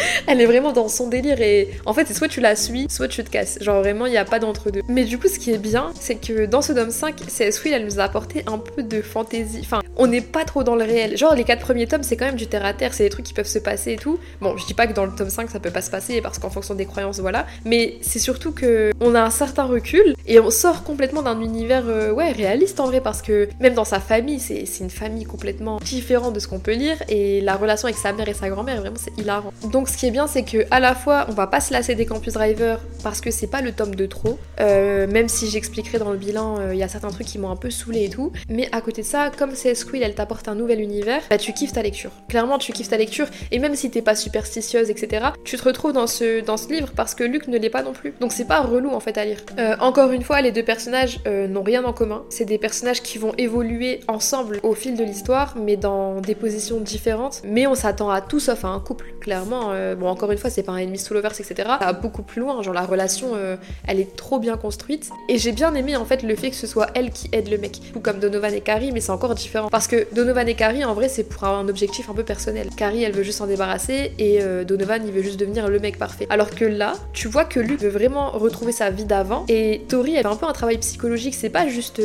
elle 0.26 0.40
est 0.40 0.46
vraiment 0.46 0.72
dans 0.72 0.88
son 0.88 1.08
délire 1.08 1.40
et 1.40 1.70
en 1.86 1.94
fait 1.94 2.06
c'est 2.06 2.14
soit 2.14 2.28
tu 2.28 2.40
la 2.40 2.56
suis, 2.56 2.86
soit 2.88 3.08
tu 3.08 3.22
te 3.24 3.30
casses. 3.30 3.58
Genre 3.60 3.80
vraiment 3.80 4.06
il 4.06 4.10
n'y 4.10 4.18
a 4.18 4.24
pas 4.24 4.38
d'entre 4.38 4.70
deux. 4.70 4.82
Mais 4.88 5.04
du 5.04 5.18
coup 5.18 5.28
ce 5.28 5.38
qui 5.38 5.52
est 5.52 5.58
bien, 5.58 5.92
c'est 5.98 6.16
que 6.16 6.46
dans 6.46 6.62
ce 6.62 6.72
tome 6.72 6.90
5, 6.90 7.16
CS 7.16 7.62
Will 7.64 7.74
elle 7.74 7.84
nous 7.84 8.00
a 8.00 8.04
apporté 8.04 8.44
un 8.46 8.58
peu 8.58 8.82
de 8.82 9.02
fantaisie. 9.02 9.60
Enfin, 9.60 9.80
on 9.96 10.06
n'est 10.06 10.20
pas 10.20 10.44
trop 10.44 10.62
dans 10.62 10.74
le 10.74 10.84
réel. 10.84 11.16
Genre 11.16 11.34
les 11.34 11.44
quatre 11.44 11.60
premiers 11.60 11.86
tomes 11.86 12.02
c'est 12.02 12.16
quand 12.16 12.26
même 12.26 12.36
du 12.36 12.46
terre 12.46 12.64
à 12.64 12.74
terre, 12.74 12.94
c'est 12.94 13.04
des 13.04 13.10
trucs 13.10 13.26
qui 13.26 13.34
peuvent 13.34 13.46
se 13.46 13.58
passer 13.58 13.92
et 13.92 13.96
tout. 13.96 14.18
Bon, 14.40 14.56
je 14.56 14.66
dis 14.66 14.74
pas 14.74 14.86
que 14.86 14.92
dans 14.92 15.04
le 15.04 15.12
tome 15.12 15.30
5 15.30 15.50
ça 15.50 15.60
peut 15.60 15.70
pas 15.70 15.82
se 15.82 15.90
passer 15.90 16.20
parce 16.20 16.38
qu'en 16.38 16.50
fonction 16.50 16.74
des 16.74 16.86
croyances 16.86 17.20
voilà, 17.20 17.46
mais 17.64 17.98
c'est 18.00 18.18
surtout 18.18 18.52
que 18.52 18.92
on 19.00 19.14
a 19.14 19.20
un 19.20 19.30
certain 19.30 19.64
recul 19.64 20.14
et 20.26 20.40
on 20.40 20.50
sort 20.50 20.82
complètement 20.84 21.22
d'un 21.22 21.40
univers 21.40 21.84
euh, 21.88 22.10
ouais 22.10 22.32
réaliste 22.32 22.80
en 22.80 22.86
vrai 22.86 23.00
parce 23.00 23.22
que 23.22 23.41
même 23.60 23.74
dans 23.74 23.84
sa 23.84 24.00
famille 24.00 24.40
c'est 24.40 24.64
une 24.80 24.90
famille 24.90 25.24
complètement 25.24 25.78
différente 25.78 26.34
de 26.34 26.40
ce 26.40 26.48
qu'on 26.48 26.58
peut 26.58 26.72
lire 26.72 26.96
et 27.08 27.40
la 27.40 27.56
relation 27.56 27.86
avec 27.86 27.98
sa 27.98 28.12
mère 28.12 28.28
et 28.28 28.34
sa 28.34 28.48
grand-mère, 28.48 28.80
vraiment 28.80 28.96
c'est 28.98 29.16
hilarant. 29.18 29.52
Donc 29.70 29.88
ce 29.88 29.96
qui 29.96 30.06
est 30.06 30.10
bien, 30.10 30.26
c'est 30.26 30.44
que 30.44 30.66
à 30.70 30.80
la 30.80 30.94
fois 30.94 31.26
on 31.28 31.32
va 31.32 31.46
pas 31.46 31.60
se 31.60 31.72
lasser 31.72 31.94
des 31.94 32.06
Campus 32.06 32.34
Driver 32.34 32.80
parce 33.02 33.20
que 33.20 33.30
c'est 33.30 33.46
pas 33.46 33.60
le 33.60 33.72
tome 33.72 33.94
de 33.94 34.06
trop, 34.06 34.38
euh, 34.60 35.06
même 35.06 35.28
si 35.28 35.48
j'expliquerai 35.48 35.98
dans 35.98 36.10
le 36.10 36.16
bilan, 36.16 36.58
euh, 36.58 36.74
il 36.74 36.78
y 36.78 36.82
a 36.82 36.88
certains 36.88 37.10
trucs 37.10 37.26
qui 37.26 37.38
m'ont 37.38 37.50
un 37.50 37.56
peu 37.56 37.70
saoulé 37.70 38.04
et 38.04 38.10
tout, 38.10 38.32
mais 38.48 38.68
à 38.72 38.80
côté 38.80 39.02
de 39.02 39.06
ça, 39.06 39.30
comme 39.36 39.54
c'est 39.54 39.74
Squill, 39.74 40.02
elle 40.02 40.14
t'apporte 40.14 40.48
un 40.48 40.54
nouvel 40.54 40.80
univers, 40.80 41.22
bah 41.30 41.38
tu 41.38 41.52
kiffes 41.52 41.72
ta 41.72 41.82
lecture. 41.82 42.10
Clairement, 42.28 42.58
tu 42.58 42.72
kiffes 42.72 42.88
ta 42.88 42.96
lecture 42.96 43.26
et 43.50 43.58
même 43.58 43.74
si 43.74 43.90
t'es 43.90 44.02
pas 44.02 44.14
superstitieuse, 44.14 44.90
etc., 44.90 45.26
tu 45.44 45.56
te 45.56 45.64
retrouves 45.64 45.92
dans 45.92 46.06
ce, 46.06 46.40
dans 46.44 46.56
ce 46.56 46.68
livre 46.68 46.90
parce 46.94 47.14
que 47.14 47.24
Luc 47.24 47.48
ne 47.48 47.58
l'est 47.58 47.70
pas 47.70 47.82
non 47.82 47.92
plus. 47.92 48.14
Donc 48.20 48.32
c'est 48.32 48.46
pas 48.46 48.60
relou 48.60 48.90
en 48.90 49.00
fait 49.00 49.18
à 49.18 49.24
lire. 49.24 49.38
Euh, 49.58 49.76
encore 49.80 50.12
une 50.12 50.22
fois, 50.22 50.40
les 50.40 50.52
deux 50.52 50.64
personnages 50.64 51.20
n'ont 51.26 51.62
rien 51.62 51.84
en 51.84 51.92
commun. 51.92 52.24
C'est 52.28 52.44
des 52.44 52.58
personnages 52.58 53.02
qui 53.02 53.18
vont 53.18 53.31
évoluer 53.38 54.00
ensemble 54.08 54.60
au 54.62 54.74
fil 54.74 54.96
de 54.96 55.04
l'histoire, 55.04 55.54
mais 55.56 55.76
dans 55.76 56.20
des 56.20 56.34
positions 56.34 56.80
différentes. 56.80 57.42
Mais 57.44 57.66
on 57.66 57.74
s'attend 57.74 58.10
à 58.10 58.20
tout 58.20 58.40
sauf 58.40 58.64
à 58.64 58.68
un 58.68 58.80
couple, 58.80 59.14
clairement. 59.20 59.70
Euh, 59.72 59.94
bon, 59.94 60.08
encore 60.08 60.32
une 60.32 60.38
fois, 60.38 60.50
c'est 60.50 60.62
pas 60.62 60.72
un 60.72 60.78
ennemi 60.78 60.98
sous 60.98 61.14
lovers, 61.14 61.32
etc. 61.32 61.54
Ça 61.56 61.86
va 61.86 61.92
beaucoup 61.92 62.22
plus 62.22 62.40
loin. 62.40 62.62
Genre, 62.62 62.74
la 62.74 62.84
relation, 62.84 63.32
euh, 63.34 63.56
elle 63.86 64.00
est 64.00 64.16
trop 64.16 64.38
bien 64.38 64.56
construite. 64.56 65.10
Et 65.28 65.38
j'ai 65.38 65.52
bien 65.52 65.74
aimé, 65.74 65.96
en 65.96 66.04
fait, 66.04 66.22
le 66.22 66.34
fait 66.36 66.50
que 66.50 66.56
ce 66.56 66.66
soit 66.66 66.88
elle 66.94 67.10
qui 67.10 67.28
aide 67.32 67.48
le 67.48 67.58
mec. 67.58 67.80
Ou 67.94 68.00
comme 68.00 68.18
Donovan 68.18 68.52
et 68.52 68.60
Carrie, 68.60 68.92
mais 68.92 69.00
c'est 69.00 69.12
encore 69.12 69.34
différent. 69.34 69.68
Parce 69.68 69.86
que 69.86 70.06
Donovan 70.14 70.48
et 70.48 70.54
Carrie, 70.54 70.84
en 70.84 70.94
vrai, 70.94 71.08
c'est 71.08 71.24
pour 71.24 71.44
un 71.44 71.68
objectif 71.68 72.10
un 72.10 72.14
peu 72.14 72.24
personnel. 72.24 72.68
Carrie, 72.76 73.02
elle 73.04 73.12
veut 73.12 73.22
juste 73.22 73.38
s'en 73.38 73.46
débarrasser, 73.46 74.12
et 74.18 74.42
euh, 74.42 74.64
Donovan, 74.64 75.02
il 75.04 75.12
veut 75.12 75.22
juste 75.22 75.38
devenir 75.38 75.68
le 75.68 75.78
mec 75.78 75.98
parfait. 75.98 76.26
Alors 76.30 76.50
que 76.50 76.64
là, 76.64 76.94
tu 77.12 77.28
vois 77.28 77.44
que 77.44 77.60
Luke 77.60 77.80
veut 77.80 77.88
vraiment 77.88 78.30
retrouver 78.30 78.72
sa 78.72 78.90
vie 78.90 79.04
d'avant, 79.04 79.44
et 79.48 79.82
Tori, 79.88 80.14
elle 80.14 80.22
fait 80.22 80.28
un 80.28 80.36
peu 80.36 80.46
un 80.46 80.52
travail 80.52 80.78
psychologique. 80.78 81.34
C'est 81.34 81.50
pas 81.50 81.68
juste 81.68 82.00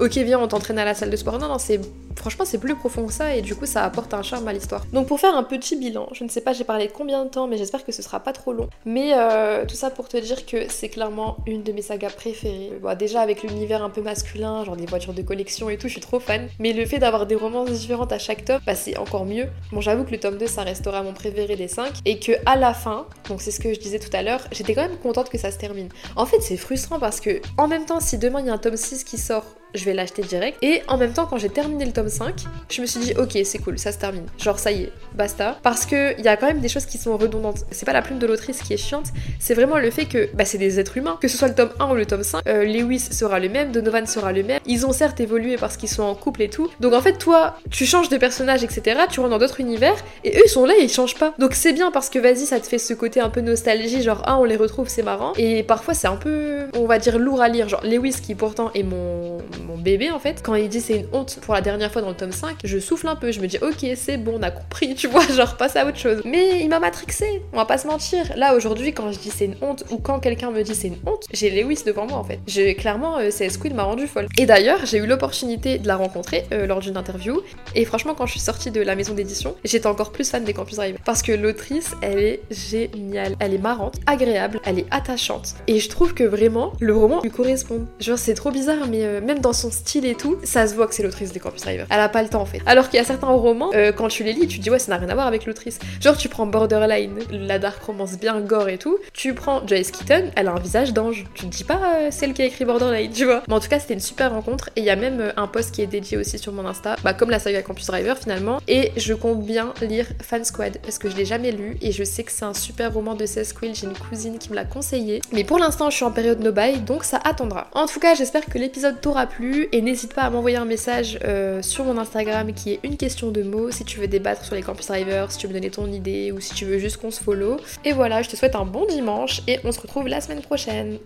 ok 0.00 0.16
viens 0.18 0.40
on 0.40 0.48
t'entraîne 0.48 0.78
à 0.78 0.84
la 0.84 0.94
salle 0.94 1.10
de 1.10 1.16
sport. 1.16 1.38
Non, 1.38 1.48
non, 1.48 1.58
c'est 1.58 1.80
franchement 2.16 2.44
c'est 2.44 2.58
plus 2.58 2.74
profond 2.74 3.06
que 3.06 3.12
ça 3.12 3.34
et 3.34 3.40
du 3.40 3.54
coup 3.54 3.66
ça 3.66 3.84
apporte 3.84 4.12
un 4.14 4.22
charme 4.22 4.46
à 4.48 4.52
l'histoire. 4.52 4.84
Donc 4.92 5.06
pour 5.06 5.20
faire 5.20 5.34
un 5.34 5.42
petit 5.42 5.76
bilan, 5.76 6.08
je 6.12 6.24
ne 6.24 6.28
sais 6.28 6.40
pas 6.40 6.52
j'ai 6.52 6.64
parlé 6.64 6.86
de 6.86 6.92
combien 6.92 7.24
de 7.24 7.30
temps 7.30 7.46
mais 7.46 7.56
j'espère 7.56 7.84
que 7.84 7.92
ce 7.92 8.02
sera 8.02 8.20
pas 8.20 8.32
trop 8.32 8.52
long. 8.52 8.68
Mais 8.84 9.12
euh, 9.14 9.64
tout 9.66 9.74
ça 9.74 9.90
pour 9.90 10.08
te 10.08 10.16
dire 10.16 10.44
que 10.46 10.68
c'est 10.68 10.88
clairement 10.88 11.38
une 11.46 11.62
de 11.62 11.72
mes 11.72 11.82
sagas 11.82 12.10
préférées. 12.10 12.72
Bon, 12.82 12.96
déjà 12.96 13.20
avec 13.20 13.42
l'univers 13.42 13.82
un 13.82 13.90
peu 13.90 14.02
masculin, 14.02 14.64
genre 14.64 14.76
des 14.76 14.86
voitures 14.86 15.14
de 15.14 15.22
collection 15.22 15.70
et 15.70 15.78
tout, 15.78 15.88
je 15.88 15.92
suis 15.92 16.00
trop 16.00 16.20
fan. 16.20 16.48
Mais 16.58 16.72
le 16.72 16.84
fait 16.84 16.98
d'avoir 16.98 17.26
des 17.26 17.34
romances 17.34 17.70
différentes 17.70 18.12
à 18.12 18.18
chaque 18.18 18.44
tome, 18.44 18.60
bah 18.66 18.74
c'est 18.74 18.96
encore 18.96 19.24
mieux. 19.24 19.46
Bon 19.72 19.80
j'avoue 19.80 20.04
que 20.04 20.10
le 20.10 20.20
tome 20.20 20.38
2 20.38 20.46
ça 20.46 20.62
restera 20.62 21.02
mon 21.02 21.12
préféré 21.12 21.56
des 21.56 21.68
5 21.68 21.92
et 22.04 22.18
que 22.18 22.32
à 22.46 22.56
la 22.56 22.74
fin, 22.74 23.06
donc 23.28 23.40
c'est 23.40 23.50
ce 23.50 23.60
que 23.60 23.72
je 23.72 23.78
disais 23.78 23.98
tout 23.98 24.14
à 24.14 24.22
l'heure, 24.22 24.40
j'étais 24.52 24.74
quand 24.74 24.82
même 24.82 24.98
contente 24.98 25.30
que 25.30 25.38
ça 25.38 25.50
se 25.50 25.58
termine. 25.58 25.88
En 26.16 26.26
fait 26.26 26.40
c'est 26.40 26.56
frustrant 26.56 26.98
parce 26.98 27.20
que 27.20 27.40
en 27.56 27.68
même 27.68 27.84
temps 27.84 28.00
si 28.00 28.18
demain 28.18 28.40
il 28.40 28.46
y 28.46 28.50
a 28.50 28.52
un 28.52 28.58
tome 28.58 28.76
6 28.76 29.04
qui 29.04 29.18
sort 29.18 29.44
je 29.74 29.84
vais 29.84 29.94
l'acheter 29.94 30.22
direct. 30.22 30.58
Et 30.62 30.82
en 30.88 30.96
même 30.96 31.12
temps, 31.12 31.26
quand 31.26 31.38
j'ai 31.38 31.48
terminé 31.48 31.84
le 31.84 31.92
tome 31.92 32.08
5, 32.08 32.34
je 32.68 32.80
me 32.80 32.86
suis 32.86 33.00
dit, 33.00 33.14
ok, 33.18 33.38
c'est 33.44 33.58
cool, 33.58 33.78
ça 33.78 33.92
se 33.92 33.98
termine. 33.98 34.26
Genre, 34.38 34.58
ça 34.58 34.72
y 34.72 34.84
est, 34.84 34.92
basta. 35.14 35.58
Parce 35.62 35.86
qu'il 35.86 36.20
y 36.20 36.28
a 36.28 36.36
quand 36.36 36.46
même 36.46 36.60
des 36.60 36.68
choses 36.68 36.86
qui 36.86 36.98
sont 36.98 37.16
redondantes. 37.16 37.64
C'est 37.70 37.86
pas 37.86 37.92
la 37.92 38.02
plume 38.02 38.18
de 38.18 38.26
l'autrice 38.26 38.62
qui 38.62 38.72
est 38.72 38.76
chiante, 38.76 39.06
c'est 39.38 39.54
vraiment 39.54 39.78
le 39.78 39.90
fait 39.90 40.06
que 40.06 40.28
bah, 40.34 40.44
c'est 40.44 40.58
des 40.58 40.80
êtres 40.80 40.96
humains. 40.96 41.18
Que 41.20 41.28
ce 41.28 41.36
soit 41.36 41.48
le 41.48 41.54
tome 41.54 41.70
1 41.78 41.90
ou 41.90 41.94
le 41.94 42.06
tome 42.06 42.22
5, 42.22 42.42
euh, 42.46 42.64
Lewis 42.64 43.00
sera 43.00 43.38
le 43.38 43.48
même, 43.48 43.72
Donovan 43.72 44.06
sera 44.06 44.32
le 44.32 44.42
même. 44.42 44.60
Ils 44.66 44.86
ont 44.86 44.92
certes 44.92 45.20
évolué 45.20 45.56
parce 45.56 45.76
qu'ils 45.76 45.88
sont 45.88 46.02
en 46.02 46.14
couple 46.14 46.42
et 46.42 46.48
tout. 46.48 46.70
Donc 46.80 46.92
en 46.92 47.00
fait, 47.00 47.18
toi, 47.18 47.56
tu 47.70 47.86
changes 47.86 48.08
de 48.08 48.16
personnage, 48.16 48.64
etc. 48.64 49.00
Tu 49.10 49.20
rentres 49.20 49.30
dans 49.30 49.38
d'autres 49.38 49.60
univers 49.60 49.96
et 50.24 50.36
eux, 50.36 50.42
ils 50.44 50.48
sont 50.48 50.64
là 50.66 50.74
et 50.78 50.84
ils 50.84 50.90
changent 50.90 51.16
pas. 51.16 51.34
Donc 51.38 51.54
c'est 51.54 51.72
bien 51.72 51.90
parce 51.90 52.10
que 52.10 52.18
vas-y, 52.18 52.46
ça 52.46 52.60
te 52.60 52.66
fait 52.66 52.78
ce 52.78 52.94
côté 52.94 53.20
un 53.20 53.30
peu 53.30 53.40
nostalgie, 53.40 54.02
genre, 54.02 54.22
ah, 54.26 54.38
on 54.38 54.44
les 54.44 54.56
retrouve, 54.56 54.88
c'est 54.88 55.02
marrant. 55.02 55.32
Et 55.36 55.62
parfois, 55.62 55.94
c'est 55.94 56.08
un 56.08 56.16
peu, 56.16 56.66
on 56.74 56.86
va 56.86 56.98
dire, 56.98 57.18
lourd 57.18 57.40
à 57.40 57.48
lire. 57.48 57.68
Genre, 57.68 57.82
Lewis 57.84 58.16
qui 58.22 58.34
pourtant 58.34 58.70
est 58.74 58.82
mon, 58.82 59.38
mon 59.60 59.78
bébé 59.78 60.10
en 60.10 60.18
fait 60.18 60.42
quand 60.42 60.54
il 60.54 60.68
dit 60.68 60.80
c'est 60.80 60.96
une 60.96 61.06
honte 61.12 61.38
pour 61.42 61.54
la 61.54 61.60
dernière 61.60 61.90
fois 61.92 62.02
dans 62.02 62.08
le 62.08 62.14
tome 62.16 62.32
5, 62.32 62.58
je 62.64 62.78
souffle 62.78 63.08
un 63.08 63.16
peu, 63.16 63.32
je 63.32 63.40
me 63.40 63.46
dis 63.46 63.58
ok 63.60 63.86
c'est 63.96 64.16
bon, 64.16 64.34
on 64.38 64.42
a 64.42 64.50
compris, 64.50 64.94
tu 64.94 65.06
vois, 65.08 65.26
genre 65.34 65.56
passe 65.56 65.76
à 65.76 65.86
autre 65.86 65.98
chose. 65.98 66.22
Mais 66.24 66.60
il 66.60 66.68
m'a 66.68 66.80
matrixé, 66.80 67.42
on 67.52 67.56
va 67.56 67.64
pas 67.64 67.78
se 67.78 67.86
mentir. 67.86 68.32
Là 68.36 68.54
aujourd'hui 68.54 68.92
quand 68.92 69.12
je 69.12 69.18
dis 69.18 69.30
c'est 69.30 69.46
une 69.46 69.56
honte 69.62 69.84
ou 69.90 69.98
quand 69.98 70.20
quelqu'un 70.20 70.50
me 70.50 70.62
dit 70.62 70.74
c'est 70.74 70.88
une 70.88 70.98
honte, 71.06 71.24
j'ai 71.32 71.50
Lewis 71.50 71.82
devant 71.84 72.06
moi 72.06 72.18
en 72.18 72.24
fait. 72.24 72.40
Clairement 72.76 73.18
euh, 73.18 73.28
c'est 73.30 73.48
Squid 73.48 73.74
m'a 73.74 73.84
rendu 73.84 74.06
folle. 74.06 74.26
Et 74.38 74.46
d'ailleurs 74.46 74.84
j'ai 74.84 74.98
eu 74.98 75.06
l'opportunité 75.06 75.78
de 75.78 75.86
la 75.86 75.96
rencontrer 75.96 76.46
euh, 76.52 76.66
lors 76.66 76.80
d'une 76.80 76.96
interview 76.96 77.40
et 77.74 77.84
franchement 77.84 78.14
quand 78.14 78.26
je 78.26 78.32
suis 78.32 78.40
sortie 78.40 78.70
de 78.70 78.80
la 78.80 78.94
maison 78.94 79.14
d'édition, 79.14 79.54
j'étais 79.64 79.86
encore 79.86 80.12
plus 80.12 80.30
fan 80.30 80.44
des 80.44 80.52
Campus 80.52 80.76
Drive 80.76 80.96
parce 81.04 81.22
que 81.22 81.32
l'autrice 81.32 81.94
elle 82.02 82.18
est 82.18 82.42
géniale, 82.50 83.36
elle 83.40 83.54
est 83.54 83.58
marrante, 83.58 83.96
agréable, 84.06 84.60
elle 84.64 84.78
est 84.78 84.86
attachante 84.90 85.54
et 85.66 85.78
je 85.78 85.88
trouve 85.88 86.14
que 86.14 86.24
vraiment 86.24 86.72
le 86.80 86.96
roman 86.96 87.20
lui 87.22 87.30
correspond. 87.30 87.86
Genre 88.00 88.18
c'est 88.18 88.34
trop 88.34 88.50
bizarre 88.50 88.86
mais 88.88 89.04
euh, 89.04 89.20
même 89.20 89.40
dans 89.40 89.49
son 89.52 89.70
style 89.70 90.06
et 90.06 90.14
tout 90.14 90.36
ça 90.44 90.66
se 90.66 90.74
voit 90.74 90.86
que 90.86 90.94
c'est 90.94 91.02
l'autrice 91.02 91.32
des 91.32 91.40
Campus 91.40 91.62
Driver. 91.62 91.86
Elle 91.90 92.00
a 92.00 92.08
pas 92.08 92.22
le 92.22 92.28
temps 92.28 92.40
en 92.40 92.46
fait. 92.46 92.60
Alors 92.66 92.88
qu'il 92.88 92.98
y 92.98 93.00
a 93.00 93.04
certains 93.04 93.28
romans, 93.28 93.70
euh, 93.74 93.92
quand 93.92 94.08
tu 94.08 94.24
les 94.24 94.32
lis, 94.32 94.46
tu 94.46 94.58
te 94.58 94.62
dis 94.62 94.70
ouais, 94.70 94.78
ça 94.78 94.92
n'a 94.92 94.98
rien 94.98 95.08
à 95.08 95.14
voir 95.14 95.26
avec 95.26 95.46
l'autrice. 95.46 95.78
Genre, 96.00 96.16
tu 96.16 96.28
prends 96.28 96.46
Borderline, 96.46 97.18
la 97.30 97.58
dark 97.58 97.82
romance 97.82 98.18
bien 98.18 98.40
gore 98.40 98.68
et 98.68 98.78
tout. 98.78 98.98
Tu 99.12 99.34
prends 99.34 99.66
Joyce 99.66 99.90
Keaton, 99.90 100.30
elle 100.36 100.48
a 100.48 100.52
un 100.52 100.58
visage 100.58 100.92
d'ange. 100.92 101.24
Tu 101.34 101.46
te 101.46 101.56
dis 101.56 101.64
pas 101.64 101.80
euh, 101.96 102.08
celle 102.10 102.32
qui 102.32 102.42
a 102.42 102.46
écrit 102.46 102.64
Borderline, 102.64 103.10
tu 103.10 103.24
vois. 103.24 103.42
Mais 103.48 103.54
en 103.54 103.60
tout 103.60 103.68
cas, 103.68 103.78
c'était 103.78 103.94
une 103.94 104.00
super 104.00 104.32
rencontre 104.32 104.70
et 104.76 104.80
il 104.80 104.84
y 104.84 104.90
a 104.90 104.96
même 104.96 105.20
euh, 105.20 105.32
un 105.36 105.46
post 105.46 105.74
qui 105.74 105.82
est 105.82 105.86
dédié 105.86 106.16
aussi 106.16 106.38
sur 106.38 106.52
mon 106.52 106.66
Insta, 106.66 106.96
bah, 107.02 107.14
comme 107.14 107.30
la 107.30 107.38
saga 107.38 107.62
Campus 107.62 107.86
Driver 107.86 108.16
finalement. 108.18 108.60
Et 108.68 108.92
je 108.96 109.14
compte 109.14 109.44
bien 109.44 109.72
lire 109.82 110.06
Fan 110.22 110.44
Squad 110.44 110.78
parce 110.82 110.98
que 110.98 111.08
je 111.08 111.16
l'ai 111.16 111.24
jamais 111.24 111.52
lu 111.52 111.76
et 111.80 111.92
je 111.92 112.04
sais 112.04 112.24
que 112.24 112.32
c'est 112.32 112.44
un 112.44 112.54
super 112.54 112.92
roman 112.92 113.14
de 113.14 113.26
Seth 113.26 113.54
Quill. 113.54 113.74
J'ai 113.74 113.86
une 113.86 113.96
cousine 113.96 114.38
qui 114.38 114.50
me 114.50 114.54
l'a 114.54 114.64
conseillé. 114.64 115.22
Mais 115.32 115.44
pour 115.44 115.58
l'instant, 115.58 115.90
je 115.90 115.96
suis 115.96 116.04
en 116.04 116.10
période 116.10 116.40
no 116.40 116.52
buy 116.52 116.78
donc 116.80 117.04
ça 117.04 117.20
attendra. 117.24 117.68
En 117.72 117.86
tout 117.86 118.00
cas, 118.00 118.14
j'espère 118.14 118.44
que 118.46 118.58
l'épisode 118.58 119.00
t'aura 119.00 119.26
et 119.72 119.80
n'hésite 119.80 120.14
pas 120.14 120.22
à 120.22 120.30
m'envoyer 120.30 120.56
un 120.56 120.64
message 120.64 121.18
euh, 121.24 121.62
sur 121.62 121.84
mon 121.84 121.98
Instagram 121.98 122.52
qui 122.52 122.72
est 122.72 122.80
une 122.82 122.96
question 122.96 123.30
de 123.30 123.42
mots 123.42 123.70
si 123.70 123.84
tu 123.84 123.98
veux 123.98 124.08
débattre 124.08 124.44
sur 124.44 124.54
les 124.54 124.62
campus 124.62 124.86
drivers, 124.86 125.32
si 125.32 125.38
tu 125.38 125.46
veux 125.46 125.52
me 125.52 125.58
donner 125.58 125.70
ton 125.70 125.90
idée 125.90 126.32
ou 126.32 126.40
si 126.40 126.54
tu 126.54 126.64
veux 126.64 126.78
juste 126.78 126.98
qu'on 126.98 127.10
se 127.10 127.22
follow. 127.22 127.56
Et 127.84 127.92
voilà, 127.92 128.22
je 128.22 128.28
te 128.28 128.36
souhaite 128.36 128.54
un 128.54 128.64
bon 128.64 128.86
dimanche 128.86 129.42
et 129.46 129.58
on 129.64 129.72
se 129.72 129.80
retrouve 129.80 130.08
la 130.08 130.20
semaine 130.20 130.42
prochaine. 130.42 130.98